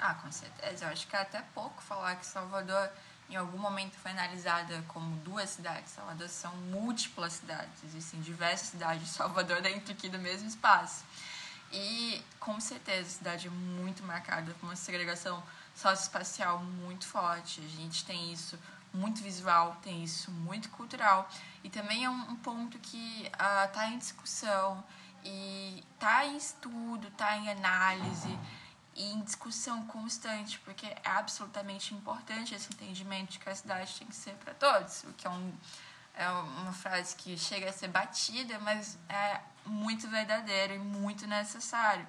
ah, 0.00 0.14
com 0.14 0.30
certeza. 0.30 0.84
Eu 0.84 0.90
acho 0.90 1.06
que 1.06 1.16
é 1.16 1.20
até 1.20 1.40
pouco 1.54 1.80
falar 1.82 2.16
que 2.16 2.26
Salvador 2.26 2.90
em 3.28 3.36
algum 3.36 3.58
momento 3.58 3.96
foi 3.96 4.10
analisada 4.10 4.84
como 4.88 5.16
duas 5.18 5.50
cidades. 5.50 5.92
Salvador 5.92 6.28
são 6.28 6.54
múltiplas 6.56 7.34
cidades. 7.34 7.82
Existem 7.84 8.20
diversas 8.20 8.68
cidades 8.68 9.02
de 9.02 9.08
Salvador 9.08 9.60
dentro 9.62 9.92
aqui 9.92 10.08
do 10.08 10.18
mesmo 10.18 10.48
espaço. 10.48 11.04
E, 11.72 12.22
com 12.38 12.60
certeza, 12.60 13.08
a 13.08 13.10
cidade 13.10 13.46
é 13.48 13.50
muito 13.50 14.04
marcada 14.04 14.54
por 14.60 14.66
uma 14.66 14.76
segregação 14.76 15.42
socioespacial 15.76 16.58
muito 16.64 17.06
forte. 17.06 17.60
A 17.60 17.68
gente 17.68 18.04
tem 18.04 18.32
isso 18.32 18.58
muito 18.92 19.22
visual, 19.22 19.76
tem 19.82 20.02
isso 20.02 20.30
muito 20.30 20.70
cultural. 20.70 21.28
E 21.62 21.68
também 21.68 22.04
é 22.04 22.10
um, 22.10 22.36
ponto 22.36 22.78
que 22.78 23.30
está 23.70 23.88
em 23.88 23.98
discussão 23.98 24.82
e 25.22 25.84
está 25.94 26.24
em 26.24 26.36
estudo, 26.36 27.08
está 27.08 27.36
em 27.36 27.50
análise 27.50 28.38
e 28.94 29.12
em 29.12 29.20
discussão 29.20 29.86
constante, 29.86 30.58
porque 30.60 30.86
é 30.86 31.00
absolutamente 31.04 31.94
importante 31.94 32.54
esse 32.54 32.72
entendimento 32.72 33.32
de 33.32 33.38
que 33.38 33.48
a 33.48 33.54
cidade 33.54 33.94
tem 33.98 34.06
que 34.06 34.16
ser 34.16 34.34
para 34.36 34.54
todos, 34.54 35.04
o 35.04 35.12
que 35.12 35.26
é, 35.26 35.30
um, 35.30 35.52
é 36.14 36.30
uma 36.30 36.72
frase 36.72 37.14
que 37.14 37.36
chega 37.36 37.68
a 37.68 37.72
ser 37.72 37.88
batida, 37.88 38.58
mas 38.60 38.96
é 39.08 39.40
muito 39.66 40.08
verdadeira 40.08 40.74
e 40.74 40.78
muito 40.78 41.26
necessário. 41.26 42.06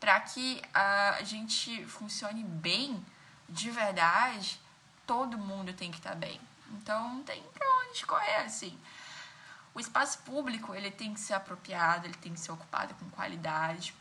Para 0.00 0.20
que 0.20 0.62
a 0.72 1.22
gente 1.24 1.84
funcione 1.86 2.44
bem, 2.44 3.04
de 3.48 3.70
verdade, 3.70 4.60
todo 5.06 5.36
mundo 5.36 5.72
tem 5.72 5.90
que 5.90 5.98
estar 5.98 6.14
bem. 6.14 6.40
Então, 6.72 7.14
não 7.14 7.22
tem 7.22 7.42
para 7.42 7.66
onde 7.80 7.96
escorrer, 7.96 8.44
assim. 8.44 8.78
O 9.74 9.80
espaço 9.80 10.18
público, 10.18 10.74
ele 10.74 10.90
tem 10.90 11.14
que 11.14 11.20
ser 11.20 11.34
apropriado, 11.34 12.06
ele 12.06 12.16
tem 12.16 12.32
que 12.32 12.40
ser 12.40 12.52
ocupado 12.52 12.94
com 12.94 13.08
qualidade. 13.10 13.94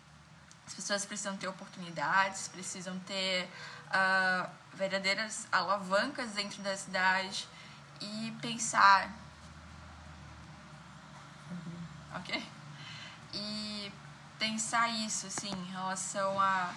As 0.66 0.74
pessoas 0.74 1.06
precisam 1.06 1.38
ter 1.38 1.48
oportunidades, 1.48 2.48
precisam 2.48 3.00
ter 3.00 3.50
ah, 3.90 4.50
verdadeiras 4.74 5.48
alavancas 5.52 6.32
dentro 6.32 6.62
da 6.62 6.76
cidade 6.76 7.48
e 8.02 8.36
pensar. 8.42 9.10
Ok? 12.16 12.44
E 13.34 13.92
pensar 14.38 14.90
isso, 14.90 15.28
assim, 15.28 15.52
em 15.52 15.66
relação 15.72 16.40
a. 16.40 16.74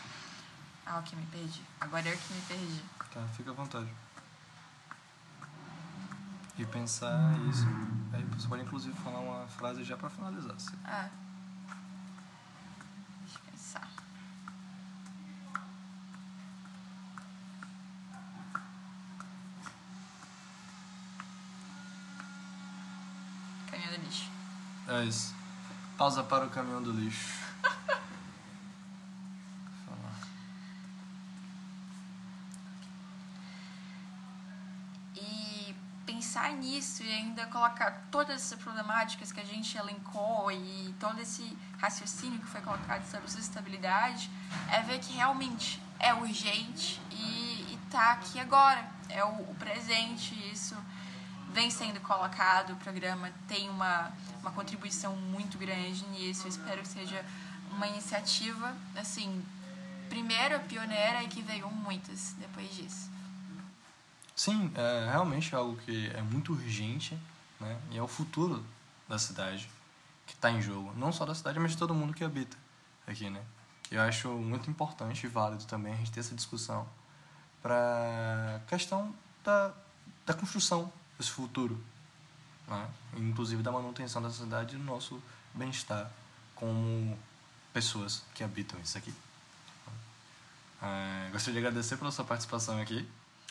Ah, 0.86 0.98
o 0.98 1.02
que 1.02 1.14
me 1.14 1.24
perdi. 1.26 1.62
Agora 1.80 2.08
eu 2.08 2.16
que 2.16 2.32
me 2.32 2.40
perdi. 2.42 2.82
Tá, 3.12 3.20
fica 3.36 3.50
à 3.50 3.54
vontade. 3.54 3.88
E 6.58 6.66
pensar 6.66 7.38
isso. 7.48 7.64
Aí 8.12 8.22
você 8.24 8.48
pode 8.48 8.62
inclusive 8.62 8.94
falar 8.98 9.20
uma 9.20 9.46
frase 9.46 9.82
já 9.84 9.96
para 9.96 10.10
finalizar. 10.10 10.54
assim. 10.54 10.76
Ah. 10.84 11.08
Deixa 13.22 13.38
eu 13.38 13.50
pensar. 13.50 13.88
Caminho 23.70 23.90
do 23.98 24.04
lixo. 24.04 24.30
É 24.88 25.04
isso. 25.04 25.34
Pausa 25.96 26.22
para 26.22 26.46
o 26.46 26.50
caminhão 26.50 26.82
do 26.82 26.92
lixo. 26.92 27.38
Falar. 29.86 30.14
Colocar 37.46 38.06
todas 38.10 38.36
essas 38.36 38.58
problemáticas 38.58 39.32
que 39.32 39.40
a 39.40 39.44
gente 39.44 39.76
elencou 39.76 40.50
e 40.50 40.94
todo 40.98 41.20
esse 41.20 41.56
raciocínio 41.78 42.38
que 42.38 42.46
foi 42.46 42.60
colocado 42.60 43.04
sobre 43.10 43.30
sustentabilidade 43.30 44.30
é 44.70 44.82
ver 44.82 44.98
que 44.98 45.12
realmente 45.12 45.82
é 45.98 46.14
urgente 46.14 47.00
e 47.10 47.78
está 47.84 48.12
aqui 48.12 48.38
agora, 48.38 48.88
é 49.08 49.24
o, 49.24 49.50
o 49.50 49.54
presente, 49.58 50.34
isso 50.52 50.76
vem 51.52 51.70
sendo 51.70 52.00
colocado, 52.00 52.72
o 52.72 52.76
programa 52.76 53.30
tem 53.48 53.68
uma, 53.68 54.12
uma 54.40 54.52
contribuição 54.52 55.16
muito 55.16 55.58
grande 55.58 56.06
nisso, 56.06 56.44
eu 56.44 56.48
espero 56.48 56.82
que 56.82 56.88
seja 56.88 57.24
uma 57.72 57.86
iniciativa, 57.88 58.74
assim, 58.96 59.44
primeira, 60.08 60.60
pioneira 60.60 61.22
e 61.24 61.28
que 61.28 61.42
veio 61.42 61.68
muitas 61.70 62.34
depois 62.38 62.72
disso. 62.74 63.09
Sim, 64.40 64.72
é 64.74 65.10
realmente 65.10 65.54
algo 65.54 65.76
que 65.76 66.08
é 66.14 66.22
muito 66.22 66.52
urgente, 66.54 67.14
né? 67.60 67.78
E 67.90 67.98
é 67.98 68.02
o 68.02 68.08
futuro 68.08 68.64
da 69.06 69.18
cidade 69.18 69.68
que 70.26 70.32
está 70.32 70.50
em 70.50 70.62
jogo. 70.62 70.94
Não 70.96 71.12
só 71.12 71.26
da 71.26 71.34
cidade, 71.34 71.58
mas 71.58 71.72
de 71.72 71.76
todo 71.76 71.92
mundo 71.92 72.14
que 72.14 72.24
habita 72.24 72.56
aqui, 73.06 73.28
né? 73.28 73.44
Eu 73.90 74.00
acho 74.00 74.30
muito 74.30 74.70
importante 74.70 75.26
e 75.26 75.28
válido 75.28 75.66
também 75.66 75.92
a 75.92 75.96
gente 75.96 76.10
ter 76.10 76.20
essa 76.20 76.34
discussão 76.34 76.88
para 77.60 78.62
questão 78.66 79.14
da, 79.44 79.74
da 80.24 80.32
construção 80.32 80.90
desse 81.18 81.32
futuro, 81.32 81.78
né? 82.66 82.88
inclusive 83.18 83.62
da 83.62 83.70
manutenção 83.70 84.22
da 84.22 84.30
cidade 84.30 84.74
e 84.74 84.78
do 84.78 84.84
nosso 84.84 85.22
bem-estar 85.52 86.10
como 86.54 87.18
pessoas 87.74 88.24
que 88.34 88.42
habitam 88.42 88.80
isso 88.80 88.96
aqui. 88.96 89.12
É, 90.80 91.28
gostaria 91.30 91.60
de 91.60 91.66
agradecer 91.66 91.98
pela 91.98 92.10
sua 92.10 92.24
participação 92.24 92.80
aqui. 92.80 93.06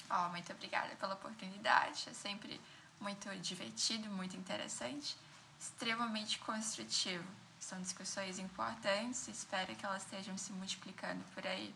Oh, 0.10 0.30
muito 0.30 0.52
obrigada 0.52 0.96
pela 0.96 1.14
oportunidade. 1.14 2.10
É 2.10 2.14
sempre 2.14 2.60
muito 3.00 3.30
divertido, 3.42 4.10
muito 4.10 4.36
interessante, 4.36 5.16
extremamente 5.60 6.40
construtivo. 6.40 7.24
São 7.60 7.80
discussões 7.82 8.40
importantes 8.40 9.28
espero 9.28 9.76
que 9.76 9.86
elas 9.86 10.04
estejam 10.04 10.38
se 10.38 10.52
multiplicando 10.54 11.24
por 11.36 11.46
aí. 11.46 11.76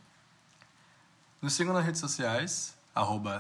Nos 1.42 1.54
sigam 1.54 1.74
nas 1.74 1.86
redes 1.86 2.00
sociais, 2.00 2.74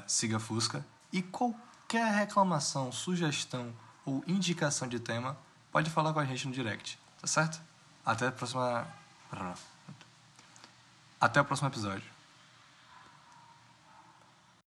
sigafusca, 0.07 0.85
e 1.11 1.21
qualquer 1.21 2.11
reclamação, 2.13 2.91
sugestão 2.91 3.73
ou 4.05 4.23
indicação 4.27 4.87
de 4.87 4.99
tema, 4.99 5.37
pode 5.71 5.89
falar 5.89 6.11
com 6.11 6.19
a 6.19 6.25
gente 6.25 6.45
no 6.47 6.53
direct, 6.53 6.99
tá 7.21 7.27
certo? 7.27 7.61
Até 8.05 8.27
a 8.27 8.31
próxima... 8.31 8.85
Até 11.19 11.39
o 11.39 11.45
próximo 11.45 11.69
episódio. 11.69 12.12